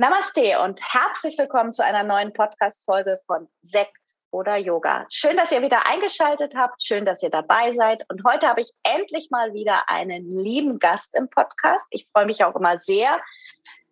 Namaste 0.00 0.58
und 0.64 0.80
herzlich 0.80 1.36
willkommen 1.36 1.72
zu 1.72 1.84
einer 1.84 2.04
neuen 2.04 2.32
Podcast-Folge 2.32 3.20
von 3.26 3.48
Sekt 3.60 4.16
oder 4.30 4.56
Yoga. 4.56 5.04
Schön, 5.10 5.36
dass 5.36 5.52
ihr 5.52 5.60
wieder 5.60 5.84
eingeschaltet 5.86 6.54
habt. 6.56 6.82
Schön, 6.82 7.04
dass 7.04 7.22
ihr 7.22 7.28
dabei 7.28 7.72
seid. 7.72 8.06
Und 8.08 8.24
heute 8.24 8.48
habe 8.48 8.62
ich 8.62 8.72
endlich 8.82 9.28
mal 9.30 9.52
wieder 9.52 9.90
einen 9.90 10.26
lieben 10.30 10.78
Gast 10.78 11.14
im 11.18 11.28
Podcast. 11.28 11.86
Ich 11.90 12.08
freue 12.14 12.24
mich 12.24 12.42
auch 12.44 12.56
immer 12.56 12.78
sehr, 12.78 13.20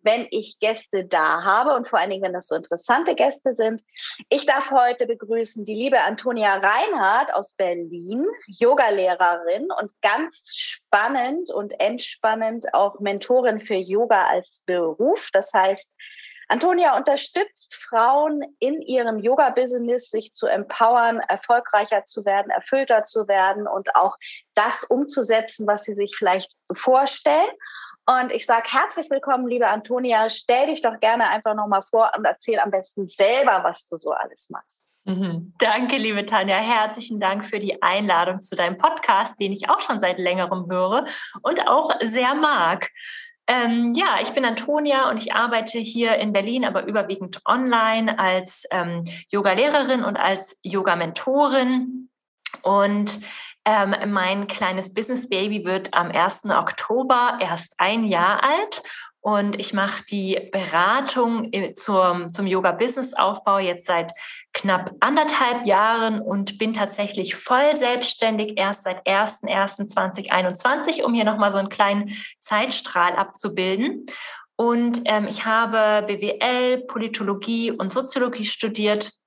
wenn 0.01 0.27
ich 0.31 0.57
Gäste 0.59 1.05
da 1.05 1.43
habe 1.43 1.75
und 1.75 1.87
vor 1.87 1.99
allen 1.99 2.09
Dingen, 2.09 2.23
wenn 2.23 2.33
das 2.33 2.47
so 2.47 2.55
interessante 2.55 3.15
Gäste 3.15 3.53
sind. 3.53 3.81
Ich 4.29 4.45
darf 4.45 4.71
heute 4.71 5.05
begrüßen 5.05 5.65
die 5.65 5.75
liebe 5.75 6.01
Antonia 6.01 6.55
Reinhardt 6.55 7.33
aus 7.33 7.53
Berlin, 7.55 8.25
Yogalehrerin 8.47 9.67
und 9.79 9.91
ganz 10.01 10.53
spannend 10.55 11.51
und 11.51 11.79
entspannend 11.79 12.73
auch 12.73 12.99
Mentorin 12.99 13.59
für 13.59 13.75
Yoga 13.75 14.25
als 14.27 14.63
Beruf. 14.65 15.29
Das 15.33 15.51
heißt, 15.53 15.89
Antonia 16.51 16.97
unterstützt 16.97 17.75
Frauen 17.75 18.41
in 18.57 18.81
ihrem 18.81 19.19
Yoga-Business, 19.19 20.09
sich 20.09 20.33
zu 20.33 20.47
empowern, 20.47 21.19
erfolgreicher 21.19 22.05
zu 22.05 22.25
werden, 22.25 22.49
erfüllter 22.49 23.05
zu 23.05 23.27
werden 23.27 23.67
und 23.67 23.95
auch 23.95 24.17
das 24.55 24.83
umzusetzen, 24.83 25.67
was 25.67 25.83
sie 25.83 25.93
sich 25.93 26.15
vielleicht 26.17 26.51
vorstellen. 26.73 27.51
Und 28.09 28.31
ich 28.31 28.47
sage 28.47 28.67
herzlich 28.71 29.07
willkommen, 29.11 29.47
liebe 29.47 29.67
Antonia. 29.67 30.31
Stell 30.31 30.65
dich 30.65 30.81
doch 30.81 30.99
gerne 30.99 31.29
einfach 31.29 31.53
nochmal 31.53 31.83
vor 31.91 32.11
und 32.17 32.25
erzähl 32.25 32.57
am 32.57 32.71
besten 32.71 33.07
selber, 33.07 33.59
was 33.63 33.87
du 33.87 33.97
so 33.97 34.09
alles 34.09 34.49
machst. 34.49 34.95
Mhm. 35.03 35.53
Danke, 35.59 35.97
liebe 35.97 36.25
Tanja. 36.25 36.57
Herzlichen 36.57 37.19
Dank 37.19 37.45
für 37.45 37.59
die 37.59 37.83
Einladung 37.83 38.41
zu 38.41 38.55
deinem 38.55 38.79
Podcast, 38.79 39.39
den 39.39 39.51
ich 39.51 39.69
auch 39.69 39.81
schon 39.81 39.99
seit 39.99 40.17
längerem 40.17 40.65
höre 40.71 41.05
und 41.43 41.67
auch 41.67 41.91
sehr 42.01 42.33
mag. 42.33 42.89
Ähm, 43.45 43.93
ja, 43.95 44.17
ich 44.23 44.31
bin 44.31 44.43
Antonia 44.43 45.07
und 45.11 45.17
ich 45.17 45.35
arbeite 45.35 45.77
hier 45.77 46.15
in 46.15 46.33
Berlin, 46.33 46.65
aber 46.65 46.87
überwiegend 46.87 47.41
online 47.45 48.17
als 48.17 48.63
ähm, 48.71 49.03
Yoga-Lehrerin 49.29 50.03
und 50.03 50.19
als 50.19 50.57
Yoga-Mentorin. 50.63 52.09
Und 52.63 53.19
ähm, 53.69 54.11
mein 54.11 54.47
kleines 54.47 54.93
Business 54.93 55.29
Baby 55.29 55.63
wird 55.63 55.93
am 55.93 56.09
1. 56.11 56.45
Oktober 56.45 57.37
erst 57.39 57.75
ein 57.77 58.03
Jahr 58.03 58.43
alt 58.43 58.81
und 59.21 59.59
ich 59.59 59.73
mache 59.73 60.03
die 60.09 60.49
Beratung 60.51 61.51
zum, 61.75 62.31
zum 62.31 62.47
Yoga-Business-Aufbau 62.47 63.59
jetzt 63.59 63.85
seit 63.85 64.11
knapp 64.53 64.95
anderthalb 65.01 65.67
Jahren 65.67 66.21
und 66.21 66.57
bin 66.57 66.73
tatsächlich 66.73 67.35
voll 67.35 67.75
selbstständig 67.75 68.57
erst 68.57 68.83
seit 68.83 69.05
01.01.2021, 69.05 71.03
um 71.03 71.13
hier 71.13 71.25
nochmal 71.25 71.51
so 71.51 71.57
einen 71.57 71.69
kleinen 71.69 72.15
Zeitstrahl 72.39 73.13
abzubilden. 73.13 74.05
Und 74.55 75.01
ähm, 75.05 75.27
ich 75.27 75.45
habe 75.45 76.07
BWL, 76.07 76.85
Politologie 76.87 77.71
und 77.71 77.93
Soziologie 77.93 78.45
studiert 78.45 79.18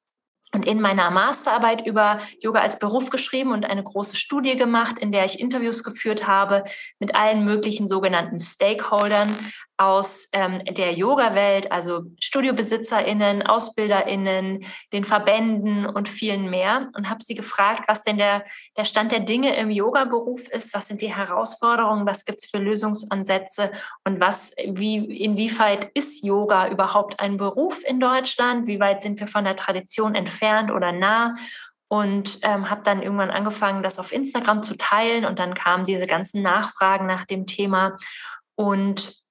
und 0.55 0.67
in 0.67 0.81
meiner 0.81 1.11
Masterarbeit 1.11 1.87
über 1.87 2.19
Yoga 2.41 2.61
als 2.61 2.79
Beruf 2.79 3.11
geschrieben 3.11 3.53
und 3.53 3.65
eine 3.65 3.83
große 3.83 4.17
Studie 4.17 4.57
gemacht, 4.57 4.99
in 4.99 5.11
der 5.11 5.25
ich 5.25 5.41
Interviews 5.41 5.83
geführt 5.83 6.27
habe 6.27 6.65
mit 6.99 7.15
allen 7.15 7.45
möglichen 7.45 7.89
sogenannten 7.89 8.39
Stakeholdern 8.39 9.37
aus 9.82 10.28
ähm, 10.32 10.60
der 10.65 10.93
Yoga-Welt, 10.93 11.72
also 11.72 12.04
StudiobesitzerInnen, 12.20 13.44
AusbilderInnen, 13.44 14.65
den 14.93 15.04
Verbänden 15.04 15.87
und 15.87 16.09
vielen 16.09 16.48
mehr 16.48 16.88
und 16.94 17.10
habe 17.10 17.25
sie 17.25 17.34
gefragt, 17.34 17.88
was 17.88 18.04
denn 18.04 18.16
der, 18.16 18.44
der 18.76 18.84
Stand 18.84 19.10
der 19.10 19.21
Dinge 19.21 19.56
im 19.56 19.71
Yoga-Beruf 19.71 20.48
ist, 20.48 20.72
was 20.72 20.87
sind 20.87 21.03
die 21.03 21.12
Herausforderungen, 21.12 22.06
was 22.06 22.25
gibt 22.25 22.38
es 22.38 22.47
für 22.47 22.59
Lösungsansätze 22.59 23.72
und 24.04 24.21
was, 24.21 24.53
wie, 24.65 24.98
inwieweit 24.98 25.91
ist 25.94 26.25
Yoga 26.25 26.69
überhaupt 26.69 27.19
ein 27.19 27.37
Beruf 27.37 27.82
in 27.84 27.98
Deutschland, 27.98 28.69
wie 28.69 28.78
weit 28.78 29.03
sind 29.03 29.19
wir 29.19 29.26
von 29.26 29.44
der 29.44 29.56
Tradition 29.56 30.15
entfernt 30.15 30.71
oder 30.71 30.92
nah? 30.92 31.34
Und 31.88 32.38
ähm, 32.41 32.71
habe 32.71 32.82
dann 32.84 33.03
irgendwann 33.03 33.31
angefangen, 33.31 33.82
das 33.82 33.98
auf 33.98 34.12
Instagram 34.12 34.62
zu 34.62 34.78
teilen 34.78 35.26
und 35.26 35.38
dann 35.38 35.53
kamen 35.53 35.84
diese 35.84 36.06
ganzen 36.06 36.41
Nachfragen 36.41 37.06
nach 37.06 37.26
dem 37.26 37.47
Thema. 37.47 37.98
Und 38.54 39.22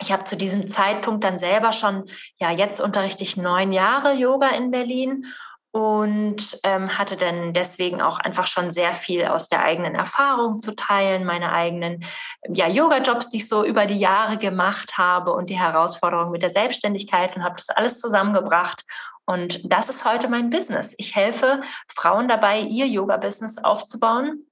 ich 0.00 0.12
habe 0.12 0.24
zu 0.24 0.36
diesem 0.36 0.68
Zeitpunkt 0.68 1.24
dann 1.24 1.38
selber 1.38 1.72
schon, 1.72 2.04
ja, 2.38 2.50
jetzt 2.50 2.80
unterrichte 2.80 3.22
ich 3.22 3.36
neun 3.36 3.72
Jahre 3.72 4.14
Yoga 4.14 4.48
in 4.48 4.70
Berlin 4.70 5.26
und 5.70 6.58
ähm, 6.62 6.98
hatte 6.98 7.16
dann 7.16 7.52
deswegen 7.52 8.00
auch 8.00 8.20
einfach 8.20 8.46
schon 8.46 8.70
sehr 8.70 8.92
viel 8.92 9.24
aus 9.26 9.48
der 9.48 9.64
eigenen 9.64 9.96
Erfahrung 9.96 10.60
zu 10.60 10.76
teilen, 10.76 11.24
meine 11.24 11.52
eigenen 11.52 12.04
ja, 12.48 12.68
Yoga-Jobs, 12.68 13.30
die 13.30 13.38
ich 13.38 13.48
so 13.48 13.64
über 13.64 13.86
die 13.86 13.98
Jahre 13.98 14.38
gemacht 14.38 14.98
habe 14.98 15.32
und 15.32 15.50
die 15.50 15.58
Herausforderungen 15.58 16.30
mit 16.30 16.42
der 16.42 16.50
Selbstständigkeit 16.50 17.34
und 17.34 17.42
habe 17.42 17.56
das 17.56 17.70
alles 17.70 18.00
zusammengebracht. 18.00 18.84
Und 19.26 19.60
das 19.64 19.88
ist 19.88 20.04
heute 20.04 20.28
mein 20.28 20.50
Business. 20.50 20.94
Ich 20.96 21.16
helfe 21.16 21.62
Frauen 21.88 22.28
dabei, 22.28 22.60
ihr 22.60 22.86
Yoga-Business 22.86 23.58
aufzubauen 23.58 24.46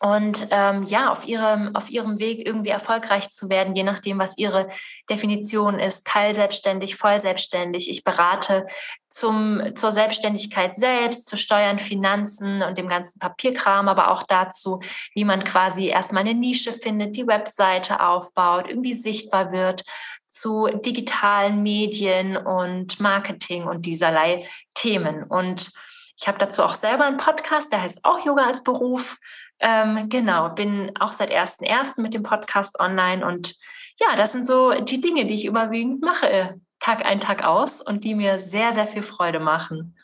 und 0.00 0.46
ähm, 0.50 0.84
ja, 0.84 1.10
auf 1.10 1.26
ihrem, 1.26 1.74
auf 1.74 1.90
ihrem 1.90 2.18
Weg 2.18 2.46
irgendwie 2.46 2.70
erfolgreich 2.70 3.30
zu 3.30 3.48
werden, 3.48 3.74
je 3.74 3.82
nachdem, 3.82 4.18
was 4.18 4.38
ihre 4.38 4.68
Definition 5.10 5.78
ist, 5.78 6.06
teilselbstständig, 6.06 6.96
vollselbstständig. 6.96 7.90
Ich 7.90 8.04
berate 8.04 8.66
zum, 9.08 9.74
zur 9.74 9.90
Selbstständigkeit 9.90 10.76
selbst, 10.76 11.26
zu 11.26 11.36
Steuern, 11.36 11.78
Finanzen 11.78 12.62
und 12.62 12.78
dem 12.78 12.88
ganzen 12.88 13.18
Papierkram, 13.18 13.88
aber 13.88 14.10
auch 14.10 14.22
dazu, 14.22 14.80
wie 15.14 15.24
man 15.24 15.44
quasi 15.44 15.88
erstmal 15.88 16.20
eine 16.20 16.34
Nische 16.34 16.72
findet, 16.72 17.16
die 17.16 17.26
Webseite 17.26 18.00
aufbaut, 18.00 18.68
irgendwie 18.68 18.94
sichtbar 18.94 19.50
wird, 19.50 19.82
zu 20.26 20.68
digitalen 20.68 21.62
Medien 21.62 22.36
und 22.36 23.00
Marketing 23.00 23.64
und 23.64 23.86
dieserlei 23.86 24.46
Themen. 24.74 25.24
Und 25.24 25.72
ich 26.18 26.26
habe 26.26 26.38
dazu 26.38 26.64
auch 26.64 26.74
selber 26.74 27.04
einen 27.04 27.16
Podcast, 27.16 27.72
der 27.72 27.82
heißt 27.82 28.04
auch 28.04 28.24
Yoga 28.24 28.46
als 28.46 28.64
Beruf. 28.64 29.18
Ähm, 29.60 30.08
genau, 30.08 30.48
bin 30.48 30.92
auch 30.98 31.12
seit 31.12 31.30
1.1. 31.30 32.00
mit 32.00 32.12
dem 32.12 32.24
Podcast 32.24 32.80
online 32.80 33.24
und 33.24 33.54
ja, 34.00 34.16
das 34.16 34.32
sind 34.32 34.44
so 34.44 34.72
die 34.72 35.00
Dinge, 35.00 35.26
die 35.26 35.34
ich 35.34 35.44
überwiegend 35.44 36.02
mache, 36.02 36.60
Tag 36.80 37.04
ein, 37.04 37.20
Tag 37.20 37.44
aus 37.44 37.80
und 37.80 38.04
die 38.04 38.14
mir 38.14 38.38
sehr, 38.38 38.72
sehr 38.72 38.86
viel 38.86 39.02
Freude 39.02 39.40
machen. 39.40 39.96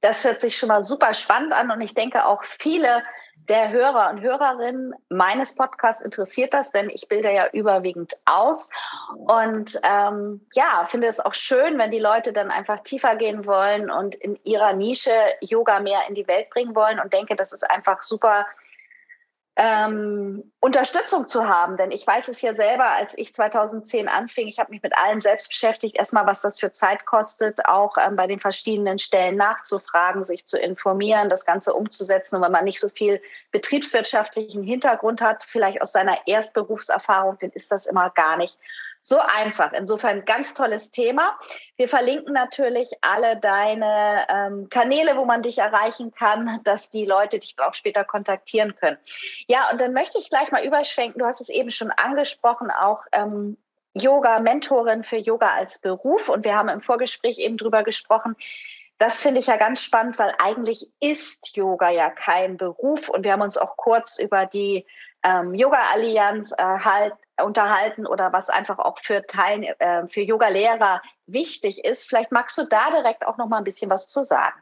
Das 0.00 0.24
hört 0.24 0.40
sich 0.40 0.56
schon 0.56 0.68
mal 0.68 0.82
super 0.82 1.14
spannend 1.14 1.52
an 1.52 1.70
und 1.70 1.80
ich 1.80 1.94
denke 1.94 2.26
auch 2.26 2.42
viele 2.44 3.02
der 3.48 3.70
Hörer 3.70 4.10
und 4.10 4.20
Hörerinnen 4.20 4.94
meines 5.08 5.54
Podcasts 5.54 6.02
interessiert 6.02 6.54
das, 6.54 6.70
denn 6.72 6.90
ich 6.90 7.08
bilde 7.08 7.32
ja 7.32 7.48
überwiegend 7.52 8.14
aus. 8.24 8.70
Und 9.16 9.78
ähm, 9.82 10.46
ja, 10.52 10.84
finde 10.84 11.08
es 11.08 11.20
auch 11.20 11.34
schön, 11.34 11.78
wenn 11.78 11.90
die 11.90 11.98
Leute 11.98 12.32
dann 12.32 12.50
einfach 12.50 12.80
tiefer 12.80 13.16
gehen 13.16 13.46
wollen 13.46 13.90
und 13.90 14.14
in 14.14 14.38
ihrer 14.44 14.72
Nische 14.72 15.12
Yoga 15.40 15.80
mehr 15.80 16.00
in 16.08 16.14
die 16.14 16.28
Welt 16.28 16.50
bringen 16.50 16.74
wollen 16.74 17.00
und 17.00 17.12
denke, 17.12 17.34
das 17.34 17.52
ist 17.52 17.68
einfach 17.68 18.02
super 18.02 18.46
ähm, 19.56 20.52
Unterstützung 20.60 21.28
zu 21.28 21.48
haben. 21.48 21.76
Denn 21.76 21.90
ich 21.90 22.06
weiß 22.06 22.28
es 22.28 22.40
ja 22.40 22.54
selber, 22.54 22.90
als 22.90 23.16
ich 23.18 23.34
2010 23.34 24.08
anfing, 24.08 24.46
ich 24.48 24.58
habe 24.58 24.70
mich 24.70 24.82
mit 24.82 24.96
allem 24.96 25.20
selbst 25.20 25.48
beschäftigt, 25.48 25.96
erstmal, 25.96 26.26
was 26.26 26.40
das 26.40 26.60
für 26.60 26.70
Zeit 26.70 27.04
kostet, 27.04 27.66
auch 27.66 27.96
ähm, 27.98 28.16
bei 28.16 28.26
den 28.26 28.40
verschiedenen 28.40 28.98
Stellen 28.98 29.36
nachzufragen, 29.36 30.24
sich 30.24 30.46
zu 30.46 30.58
informieren, 30.58 31.28
das 31.28 31.44
Ganze 31.44 31.74
umzusetzen. 31.74 32.36
Und 32.36 32.42
wenn 32.42 32.52
man 32.52 32.64
nicht 32.64 32.80
so 32.80 32.88
viel 32.88 33.20
betriebswirtschaftlichen 33.50 34.62
Hintergrund 34.62 35.20
hat, 35.20 35.42
vielleicht 35.44 35.82
aus 35.82 35.92
seiner 35.92 36.26
Erstberufserfahrung, 36.26 37.36
dann 37.40 37.50
ist 37.50 37.72
das 37.72 37.86
immer 37.86 38.10
gar 38.10 38.36
nicht 38.36 38.58
so 39.02 39.18
einfach. 39.18 39.72
Insofern 39.72 40.24
ganz 40.24 40.54
tolles 40.54 40.90
Thema. 40.90 41.38
Wir 41.76 41.88
verlinken 41.88 42.32
natürlich 42.32 42.92
alle 43.00 43.38
deine 43.38 44.26
ähm, 44.28 44.68
Kanäle, 44.68 45.16
wo 45.16 45.24
man 45.24 45.42
dich 45.42 45.58
erreichen 45.58 46.12
kann, 46.12 46.60
dass 46.64 46.90
die 46.90 47.06
Leute 47.06 47.38
dich 47.38 47.56
auch 47.58 47.74
später 47.74 48.04
kontaktieren 48.04 48.76
können. 48.76 48.98
Ja, 49.46 49.70
und 49.70 49.80
dann 49.80 49.92
möchte 49.92 50.18
ich 50.18 50.30
gleich 50.30 50.52
mal 50.52 50.64
überschwenken. 50.64 51.18
Du 51.18 51.26
hast 51.26 51.40
es 51.40 51.48
eben 51.48 51.70
schon 51.70 51.90
angesprochen, 51.90 52.70
auch 52.70 53.04
ähm, 53.12 53.56
Yoga-Mentorin 53.94 55.02
für 55.02 55.16
Yoga 55.16 55.54
als 55.54 55.80
Beruf. 55.80 56.28
Und 56.28 56.44
wir 56.44 56.54
haben 56.54 56.68
im 56.68 56.80
Vorgespräch 56.80 57.38
eben 57.38 57.56
drüber 57.56 57.82
gesprochen, 57.82 58.36
das 58.98 59.18
finde 59.18 59.40
ich 59.40 59.46
ja 59.46 59.56
ganz 59.56 59.82
spannend, 59.82 60.18
weil 60.18 60.34
eigentlich 60.38 60.90
ist 61.00 61.56
Yoga 61.56 61.88
ja 61.88 62.10
kein 62.10 62.58
Beruf 62.58 63.08
und 63.08 63.24
wir 63.24 63.32
haben 63.32 63.40
uns 63.40 63.56
auch 63.56 63.78
kurz 63.78 64.18
über 64.18 64.44
die 64.44 64.86
ähm, 65.22 65.54
Yoga-Allianz 65.54 66.52
äh, 66.52 66.62
halt 66.62 67.14
unterhalten 67.42 68.06
oder 68.06 68.32
was 68.32 68.50
einfach 68.50 68.78
auch 68.78 68.98
für, 69.02 69.26
Teil, 69.26 69.74
äh, 69.78 70.06
für 70.08 70.20
Yoga-Lehrer 70.20 71.02
wichtig 71.26 71.84
ist. 71.84 72.08
Vielleicht 72.08 72.32
magst 72.32 72.58
du 72.58 72.64
da 72.64 72.90
direkt 72.90 73.26
auch 73.26 73.38
noch 73.38 73.48
mal 73.48 73.58
ein 73.58 73.64
bisschen 73.64 73.90
was 73.90 74.08
zu 74.08 74.22
sagen. 74.22 74.60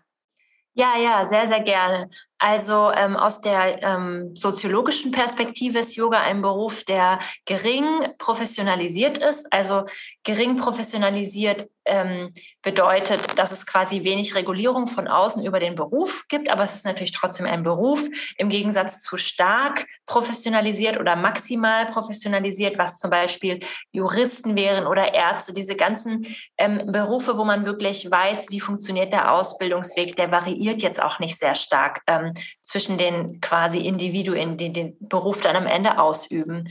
Ja, 0.75 0.97
ja, 0.97 1.25
sehr, 1.25 1.49
sehr 1.49 1.61
gerne. 1.61 2.09
Also 2.39 2.93
ähm, 2.93 3.17
aus 3.17 3.41
der 3.41 3.83
ähm, 3.83 4.37
soziologischen 4.37 5.11
Perspektive 5.11 5.81
ist 5.81 5.97
Yoga 5.97 6.21
ein 6.21 6.41
Beruf, 6.41 6.85
der 6.85 7.19
gering 7.47 8.15
professionalisiert 8.19 9.19
ist. 9.19 9.53
Also 9.53 9.87
gering 10.23 10.57
professionalisiert 10.57 11.69
ähm, 11.89 12.33
bedeutet, 12.63 13.39
dass 13.39 13.51
es 13.51 13.67
quasi 13.67 14.05
wenig 14.05 14.35
Regulierung 14.35 14.87
von 14.87 15.09
außen 15.09 15.45
über 15.45 15.59
den 15.59 15.75
Beruf 15.75 16.27
gibt, 16.29 16.51
aber 16.51 16.63
es 16.63 16.75
ist 16.75 16.85
natürlich 16.85 17.13
trotzdem 17.13 17.47
ein 17.47 17.63
Beruf 17.63 18.01
im 18.37 18.49
Gegensatz 18.49 19.01
zu 19.01 19.17
stark 19.17 19.87
professionalisiert 20.07 20.99
oder 20.99 21.17
maximal 21.17 21.87
professionalisiert, 21.87 22.79
was 22.79 22.99
zum 22.99 23.11
Beispiel 23.11 23.61
Juristen 23.93 24.57
wären 24.57 24.87
oder 24.87 25.15
Ärzte, 25.15 25.53
diese 25.53 25.75
ganzen 25.75 26.27
ähm, 26.57 26.93
Berufe, 26.93 27.37
wo 27.37 27.45
man 27.45 27.67
wirklich 27.67 28.11
weiß, 28.11 28.51
wie 28.51 28.61
funktioniert 28.61 29.13
der 29.13 29.33
Ausbildungsweg, 29.33 30.17
der 30.17 30.31
variiert 30.31 30.83
jetzt 30.83 31.03
auch 31.03 31.19
nicht 31.19 31.39
sehr 31.39 31.55
stark. 31.55 32.03
Ähm, 32.07 32.33
zwischen 32.69 32.99
den 32.99 33.41
quasi 33.41 33.79
Individuen, 33.79 34.59
die 34.59 34.73
den 34.73 34.97
Beruf 35.01 35.41
dann 35.41 35.57
am 35.57 35.67
Ende 35.67 35.99
ausüben. 35.99 36.69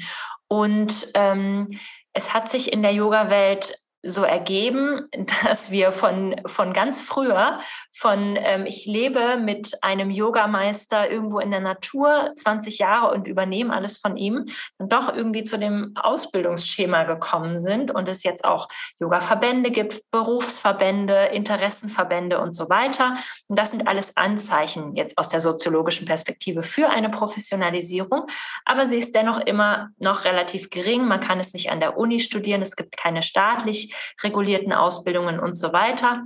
Und 0.47 1.07
ähm, 1.15 1.79
es 2.13 2.33
hat 2.33 2.51
sich 2.51 2.71
in 2.71 2.83
der 2.83 2.93
Yoga-Welt 2.93 3.75
so 4.03 4.23
ergeben, 4.23 5.07
dass 5.43 5.71
wir 5.71 5.91
von, 5.91 6.35
von 6.45 6.73
ganz 6.73 7.01
früher, 7.01 7.59
von 7.91 8.37
ähm, 8.39 8.65
ich 8.65 8.85
lebe 8.85 9.37
mit 9.37 9.83
einem 9.83 10.09
Yogameister 10.09 11.09
irgendwo 11.09 11.39
in 11.39 11.51
der 11.51 11.59
Natur 11.59 12.31
20 12.35 12.79
Jahre 12.79 13.13
und 13.13 13.27
übernehme 13.27 13.73
alles 13.73 13.97
von 13.97 14.17
ihm, 14.17 14.45
dann 14.77 14.89
doch 14.89 15.13
irgendwie 15.13 15.43
zu 15.43 15.57
dem 15.57 15.93
Ausbildungsschema 15.95 17.03
gekommen 17.03 17.59
sind 17.59 17.91
und 17.91 18.07
es 18.07 18.23
jetzt 18.23 18.45
auch 18.45 18.67
Yoga-Verbände 18.99 19.71
gibt, 19.71 20.01
Berufsverbände, 20.11 21.25
Interessenverbände 21.27 22.39
und 22.39 22.53
so 22.53 22.69
weiter. 22.69 23.15
Und 23.47 23.57
das 23.57 23.71
sind 23.71 23.87
alles 23.87 24.15
Anzeichen 24.15 24.95
jetzt 24.95 25.17
aus 25.17 25.29
der 25.29 25.39
soziologischen 25.39 26.05
Perspektive 26.05 26.63
für 26.63 26.89
eine 26.89 27.09
Professionalisierung, 27.09 28.27
aber 28.65 28.87
sie 28.87 28.97
ist 28.97 29.15
dennoch 29.15 29.39
immer 29.39 29.89
noch 29.97 30.25
relativ 30.25 30.69
gering. 30.69 31.05
Man 31.05 31.19
kann 31.19 31.39
es 31.39 31.53
nicht 31.53 31.71
an 31.71 31.79
der 31.79 31.97
Uni 31.97 32.19
studieren, 32.19 32.61
es 32.61 32.75
gibt 32.75 32.97
keine 32.97 33.23
staatlich 33.23 33.93
regulierten 34.23 34.73
Ausbildungen 34.73 35.39
und 35.39 35.55
so 35.55 35.73
weiter. 35.73 36.25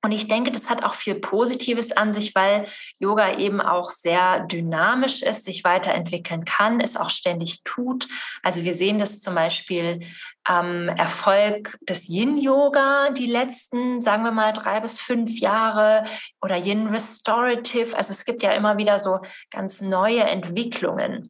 Und 0.00 0.12
ich 0.12 0.28
denke, 0.28 0.52
das 0.52 0.70
hat 0.70 0.84
auch 0.84 0.94
viel 0.94 1.16
Positives 1.16 1.90
an 1.90 2.12
sich, 2.12 2.34
weil 2.36 2.66
Yoga 3.00 3.36
eben 3.36 3.60
auch 3.60 3.90
sehr 3.90 4.46
dynamisch 4.46 5.22
ist, 5.22 5.44
sich 5.44 5.64
weiterentwickeln 5.64 6.44
kann, 6.44 6.80
es 6.80 6.96
auch 6.96 7.10
ständig 7.10 7.64
tut. 7.64 8.06
Also 8.44 8.62
wir 8.62 8.76
sehen 8.76 9.00
das 9.00 9.20
zum 9.20 9.34
Beispiel 9.34 10.06
am 10.44 10.88
Erfolg 10.88 11.76
des 11.82 12.08
Yin-Yoga 12.08 13.10
die 13.10 13.26
letzten, 13.26 14.00
sagen 14.00 14.22
wir 14.22 14.30
mal, 14.30 14.52
drei 14.52 14.78
bis 14.78 15.00
fünf 15.00 15.40
Jahre 15.40 16.04
oder 16.40 16.56
Yin 16.56 16.86
Restorative. 16.86 17.96
Also 17.96 18.12
es 18.12 18.24
gibt 18.24 18.44
ja 18.44 18.52
immer 18.52 18.78
wieder 18.78 19.00
so 19.00 19.18
ganz 19.50 19.80
neue 19.80 20.22
Entwicklungen. 20.22 21.28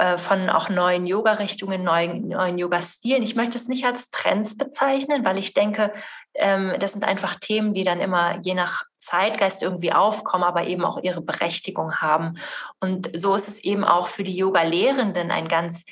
Äh, 0.00 0.16
von 0.16 0.48
auch 0.48 0.70
neuen 0.70 1.06
Yoga-Richtungen, 1.06 1.84
neuen, 1.84 2.28
neuen 2.28 2.56
Yoga-Stilen. 2.56 3.22
Ich 3.22 3.36
möchte 3.36 3.58
es 3.58 3.68
nicht 3.68 3.84
als 3.84 4.10
Trends 4.10 4.56
bezeichnen, 4.56 5.26
weil 5.26 5.36
ich 5.36 5.52
denke, 5.52 5.92
ähm, 6.32 6.72
das 6.78 6.92
sind 6.92 7.04
einfach 7.04 7.34
Themen, 7.34 7.74
die 7.74 7.84
dann 7.84 8.00
immer 8.00 8.40
je 8.40 8.54
nach 8.54 8.84
Zeitgeist 8.96 9.62
irgendwie 9.62 9.92
aufkommen, 9.92 10.44
aber 10.44 10.66
eben 10.66 10.86
auch 10.86 11.02
ihre 11.02 11.20
Berechtigung 11.20 11.96
haben. 11.96 12.38
Und 12.80 13.10
so 13.14 13.34
ist 13.34 13.46
es 13.46 13.62
eben 13.62 13.84
auch 13.84 14.06
für 14.06 14.24
die 14.24 14.34
Yoga-Lehrenden 14.34 15.30
ein 15.30 15.48
ganz 15.48 15.84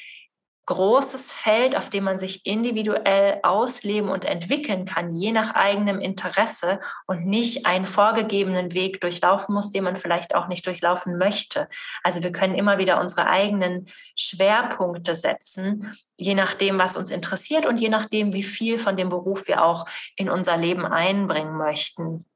großes 0.69 1.33
Feld, 1.33 1.75
auf 1.75 1.89
dem 1.89 2.05
man 2.05 2.19
sich 2.19 2.45
individuell 2.45 3.41
ausleben 3.43 4.11
und 4.11 4.27
entwickeln 4.27 4.85
kann, 4.85 5.17
je 5.17 5.33
nach 5.33 5.55
eigenem 5.55 5.99
Interesse 5.99 6.81
und 7.07 7.25
nicht 7.25 7.65
einen 7.65 7.87
vorgegebenen 7.87 8.75
Weg 8.75 9.01
durchlaufen 9.01 9.55
muss, 9.55 9.73
den 9.73 9.85
man 9.85 9.97
vielleicht 9.97 10.35
auch 10.35 10.47
nicht 10.47 10.67
durchlaufen 10.67 11.17
möchte. 11.17 11.69
Also 12.03 12.23
wir 12.23 12.33
können 12.33 12.55
immer 12.55 12.77
wieder 12.77 13.01
unsere 13.01 13.27
eigenen 13.29 13.89
Schwerpunkte 14.15 15.15
setzen, 15.15 15.97
je 16.19 16.35
nachdem, 16.35 16.79
was 16.79 16.99
uns 16.99 17.11
interessiert 17.11 17.65
und 17.65 17.79
je 17.79 17.89
nachdem, 17.89 18.35
wie 18.35 18.43
viel 18.43 18.79
von 18.79 18.99
dem 18.99 19.09
Beruf 19.09 19.49
wir 19.49 19.65
auch 19.65 19.87
in 20.17 20.29
unser 20.29 20.59
Leben 20.59 20.85
einbringen 20.85 21.57
möchten. 21.57 22.27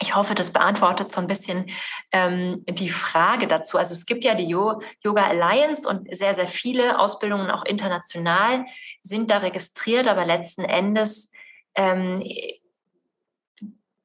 Ich 0.00 0.14
hoffe, 0.14 0.34
das 0.34 0.52
beantwortet 0.52 1.12
so 1.12 1.20
ein 1.20 1.26
bisschen 1.26 1.66
ähm, 2.12 2.64
die 2.68 2.88
Frage 2.88 3.48
dazu. 3.48 3.78
Also 3.78 3.92
es 3.92 4.06
gibt 4.06 4.24
ja 4.24 4.34
die 4.34 4.48
Yoga 4.48 5.26
Alliance 5.26 5.88
und 5.88 6.14
sehr, 6.16 6.34
sehr 6.34 6.46
viele 6.46 7.00
Ausbildungen 7.00 7.50
auch 7.50 7.64
international 7.64 8.64
sind 9.02 9.30
da 9.30 9.38
registriert, 9.38 10.06
aber 10.06 10.24
letzten 10.24 10.62
Endes 10.62 11.32
ähm, 11.74 12.22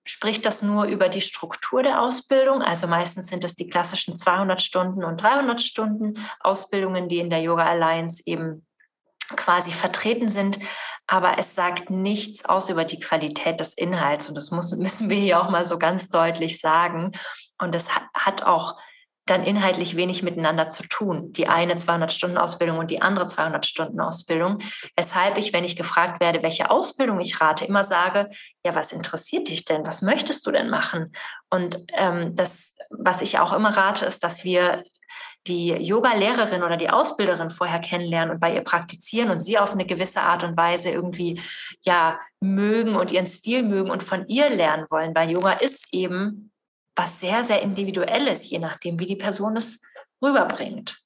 spricht 0.05 0.45
das 0.45 0.61
nur 0.61 0.85
über 0.85 1.09
die 1.09 1.21
Struktur 1.21 1.83
der 1.83 2.01
Ausbildung. 2.01 2.61
Also 2.61 2.87
meistens 2.87 3.27
sind 3.27 3.43
es 3.43 3.55
die 3.55 3.67
klassischen 3.67 4.17
200 4.17 4.61
Stunden 4.61 5.03
und 5.03 5.21
300 5.21 5.61
Stunden 5.61 6.25
Ausbildungen, 6.39 7.07
die 7.07 7.19
in 7.19 7.29
der 7.29 7.41
Yoga 7.41 7.65
Alliance 7.65 8.21
eben 8.25 8.65
quasi 9.35 9.71
vertreten 9.71 10.29
sind, 10.29 10.59
aber 11.07 11.37
es 11.37 11.55
sagt 11.55 11.89
nichts 11.89 12.45
aus 12.45 12.69
über 12.69 12.85
die 12.85 12.99
Qualität 12.99 13.59
des 13.59 13.73
Inhalts 13.73 14.29
und 14.29 14.35
das 14.35 14.51
muss, 14.51 14.71
müssen 14.77 15.09
wir 15.09 15.17
hier 15.17 15.41
auch 15.41 15.49
mal 15.49 15.65
so 15.65 15.77
ganz 15.77 16.09
deutlich 16.09 16.59
sagen. 16.59 17.11
Und 17.59 17.75
es 17.75 17.89
hat 18.13 18.43
auch 18.43 18.75
dann 19.25 19.43
inhaltlich 19.43 19.95
wenig 19.95 20.21
miteinander 20.21 20.69
zu 20.69 20.83
tun. 20.83 21.31
Die 21.31 21.47
eine 21.47 21.75
200-Stunden-Ausbildung 21.75 22.77
und 22.77 22.91
die 22.91 23.01
andere 23.01 23.25
200-Stunden-Ausbildung. 23.25 24.59
Weshalb 24.97 25.37
ich, 25.37 25.53
wenn 25.53 25.63
ich 25.63 25.77
gefragt 25.77 26.19
werde, 26.19 26.43
welche 26.43 26.69
Ausbildung 26.69 27.21
ich 27.21 27.39
rate, 27.39 27.63
immer 27.63 27.85
sage, 27.85 28.29
ja, 28.65 28.75
was 28.75 28.91
interessiert 28.91 29.47
dich 29.47 29.63
denn? 29.63 29.85
Was 29.85 30.01
möchtest 30.01 30.45
du 30.45 30.51
denn 30.51 30.69
machen? 30.69 31.13
Und 31.49 31.85
ähm, 31.93 32.35
das, 32.35 32.75
was 32.89 33.21
ich 33.21 33.39
auch 33.39 33.53
immer 33.53 33.75
rate, 33.75 34.05
ist, 34.05 34.23
dass 34.25 34.43
wir 34.43 34.83
die 35.47 35.71
Yoga-Lehrerin 35.71 36.63
oder 36.63 36.77
die 36.77 36.89
Ausbilderin 36.89 37.49
vorher 37.49 37.79
kennenlernen 37.79 38.35
und 38.35 38.39
bei 38.39 38.53
ihr 38.53 38.63
praktizieren 38.63 39.29
und 39.29 39.41
sie 39.41 39.57
auf 39.57 39.73
eine 39.73 39.85
gewisse 39.85 40.21
Art 40.21 40.43
und 40.43 40.55
Weise 40.55 40.89
irgendwie 40.89 41.41
ja 41.81 42.19
mögen 42.39 42.95
und 42.95 43.11
ihren 43.11 43.25
Stil 43.25 43.63
mögen 43.63 43.91
und 43.91 44.03
von 44.03 44.27
ihr 44.27 44.49
lernen 44.49 44.85
wollen, 44.89 45.13
weil 45.13 45.31
Yoga 45.31 45.51
ist 45.51 45.87
eben 45.91 46.51
was 46.95 47.19
sehr, 47.19 47.43
sehr 47.43 47.61
individuelles, 47.61 48.49
je 48.49 48.59
nachdem, 48.59 48.99
wie 48.99 49.05
die 49.05 49.15
Person 49.15 49.57
es 49.57 49.81
rüberbringt. 50.21 51.03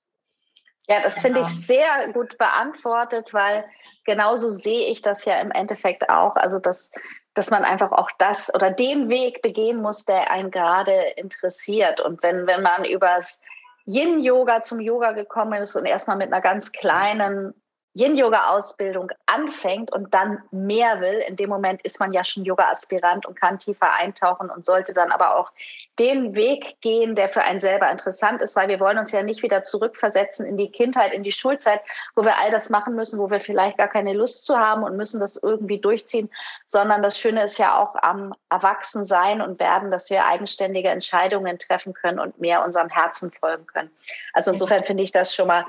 Ja, 0.89 1.01
das 1.01 1.19
finde 1.19 1.41
ich 1.41 1.47
genau. 1.47 1.59
sehr 1.59 2.13
gut 2.13 2.37
beantwortet, 2.37 3.33
weil 3.33 3.65
genauso 4.05 4.49
sehe 4.49 4.87
ich 4.87 5.01
das 5.01 5.25
ja 5.25 5.39
im 5.41 5.51
Endeffekt 5.51 6.09
auch. 6.09 6.35
Also, 6.37 6.59
dass, 6.59 6.91
dass 7.33 7.49
man 7.49 7.65
einfach 7.65 7.91
auch 7.91 8.09
das 8.17 8.53
oder 8.53 8.71
den 8.71 9.09
Weg 9.09 9.41
begehen 9.41 9.81
muss, 9.81 10.05
der 10.05 10.31
einen 10.31 10.49
gerade 10.49 10.93
interessiert. 11.17 11.99
Und 11.99 12.23
wenn, 12.23 12.47
wenn 12.47 12.61
man 12.61 12.85
übers 12.85 13.41
Yin-Yoga 13.87 14.61
zum 14.61 14.79
Yoga 14.79 15.13
gekommen 15.13 15.61
ist 15.61 15.75
und 15.75 15.85
erstmal 15.85 16.17
mit 16.17 16.31
einer 16.31 16.41
ganz 16.41 16.71
kleinen 16.71 17.53
Yin-Yoga-Ausbildung 17.97 19.11
anfängt 19.25 19.91
und 19.91 20.13
dann 20.13 20.43
mehr 20.51 21.01
will, 21.01 21.23
in 21.27 21.35
dem 21.35 21.49
Moment 21.49 21.81
ist 21.81 21.99
man 21.99 22.13
ja 22.13 22.23
schon 22.23 22.45
Yoga-Aspirant 22.45 23.25
und 23.25 23.39
kann 23.39 23.57
tiefer 23.57 23.91
eintauchen 23.93 24.49
und 24.49 24.65
sollte 24.65 24.93
dann 24.93 25.11
aber 25.11 25.35
auch 25.35 25.51
den 25.97 26.35
Weg 26.35 26.79
gehen, 26.81 27.15
der 27.15 27.27
für 27.27 27.41
einen 27.41 27.59
selber 27.59 27.89
interessant 27.89 28.41
ist, 28.41 28.55
weil 28.55 28.67
wir 28.67 28.79
wollen 28.79 28.99
uns 28.99 29.11
ja 29.11 29.23
nicht 29.23 29.41
wieder 29.41 29.63
zurückversetzen 29.63 30.45
in 30.45 30.57
die 30.57 30.71
Kindheit, 30.71 31.11
in 31.11 31.23
die 31.23 31.31
Schulzeit, 31.31 31.81
wo 32.15 32.23
wir 32.23 32.37
all 32.37 32.51
das 32.51 32.69
machen 32.69 32.95
müssen, 32.95 33.19
wo 33.19 33.31
wir 33.31 33.39
vielleicht 33.39 33.77
gar 33.77 33.87
keine 33.87 34.13
Lust 34.13 34.45
zu 34.45 34.57
haben 34.57 34.83
und 34.83 34.95
müssen 34.95 35.19
das 35.19 35.35
irgendwie 35.35 35.79
durchziehen, 35.79 36.29
sondern 36.67 37.01
das 37.01 37.19
Schöne 37.19 37.45
ist 37.45 37.57
ja 37.57 37.81
auch 37.81 37.95
am 37.95 38.35
Erwachsensein 38.49 39.41
und 39.41 39.59
werden, 39.59 39.89
dass 39.89 40.11
wir 40.11 40.25
eigenständige 40.25 40.89
Entscheidungen 40.89 41.57
treffen 41.57 41.93
können 41.93 42.19
und 42.19 42.39
mehr 42.39 42.63
unserem 42.63 42.89
Herzen 42.89 43.31
folgen 43.31 43.65
können. 43.65 43.89
Also 44.33 44.51
insofern 44.51 44.83
finde 44.83 45.01
ich 45.01 45.11
das 45.11 45.33
schon 45.33 45.47
mal 45.47 45.65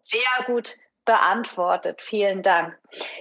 sehr 0.00 0.44
gut 0.46 0.76
beantwortet. 1.04 2.02
Vielen 2.02 2.42
Dank. 2.42 2.78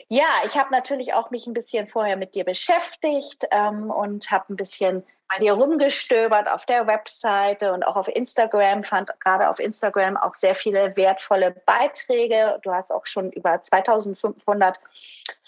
Ja, 0.08 0.28
ich 0.46 0.58
habe 0.58 0.72
natürlich 0.72 1.14
auch 1.14 1.32
mich 1.32 1.48
ein 1.48 1.54
bisschen 1.54 1.88
vorher 1.88 2.18
mit 2.18 2.36
dir 2.36 2.44
beschäftigt 2.44 3.46
ähm, 3.52 3.90
und 3.90 4.32
habe 4.32 4.54
ein 4.54 4.56
bisschen 4.56 5.04
bei 5.30 5.38
dir 5.38 5.54
rumgestöbert 5.54 6.50
auf 6.50 6.66
der 6.66 6.88
Webseite 6.88 7.72
und 7.72 7.84
auch 7.84 7.96
auf 7.96 8.08
Instagram, 8.08 8.84
fand 8.84 9.12
gerade 9.20 9.48
auf 9.50 9.60
Instagram 9.60 10.18
auch 10.18 10.34
sehr 10.34 10.56
viele 10.56 10.98
wertvolle 10.98 11.52
Beiträge. 11.66 12.60
Du 12.64 12.72
hast 12.72 12.92
auch 12.92 13.06
schon 13.06 13.32
über 13.32 13.62
2500 13.62 14.80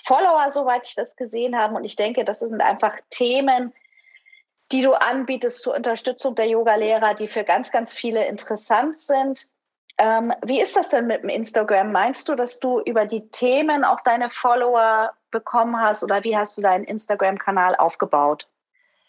Follower, 0.05 0.50
soweit 0.51 0.88
ich 0.88 0.95
das 0.95 1.15
gesehen 1.15 1.57
habe. 1.57 1.75
Und 1.75 1.83
ich 1.83 1.95
denke, 1.95 2.23
das 2.23 2.39
sind 2.39 2.61
einfach 2.61 2.95
Themen, 3.09 3.73
die 4.71 4.83
du 4.83 4.93
anbietest 4.93 5.63
zur 5.63 5.75
Unterstützung 5.75 6.35
der 6.35 6.47
Yoga-Lehrer, 6.47 7.15
die 7.15 7.27
für 7.27 7.43
ganz, 7.43 7.71
ganz 7.71 7.93
viele 7.93 8.25
interessant 8.25 9.01
sind. 9.01 9.47
Ähm, 10.01 10.34
wie 10.43 10.60
ist 10.60 10.75
das 10.75 10.89
denn 10.89 11.05
mit 11.05 11.22
dem 11.22 11.29
Instagram? 11.29 11.91
Meinst 11.91 12.27
du, 12.27 12.34
dass 12.34 12.60
du 12.60 12.81
über 12.81 13.05
die 13.05 13.29
Themen 13.29 13.84
auch 13.84 14.01
deine 14.01 14.31
Follower 14.31 15.12
bekommen 15.29 15.79
hast 15.79 16.03
oder 16.03 16.24
wie 16.24 16.36
hast 16.36 16.58
du 16.58 16.63
deinen 16.63 16.86
Instagram-Kanal 16.86 17.75
aufgebaut? 17.75 18.48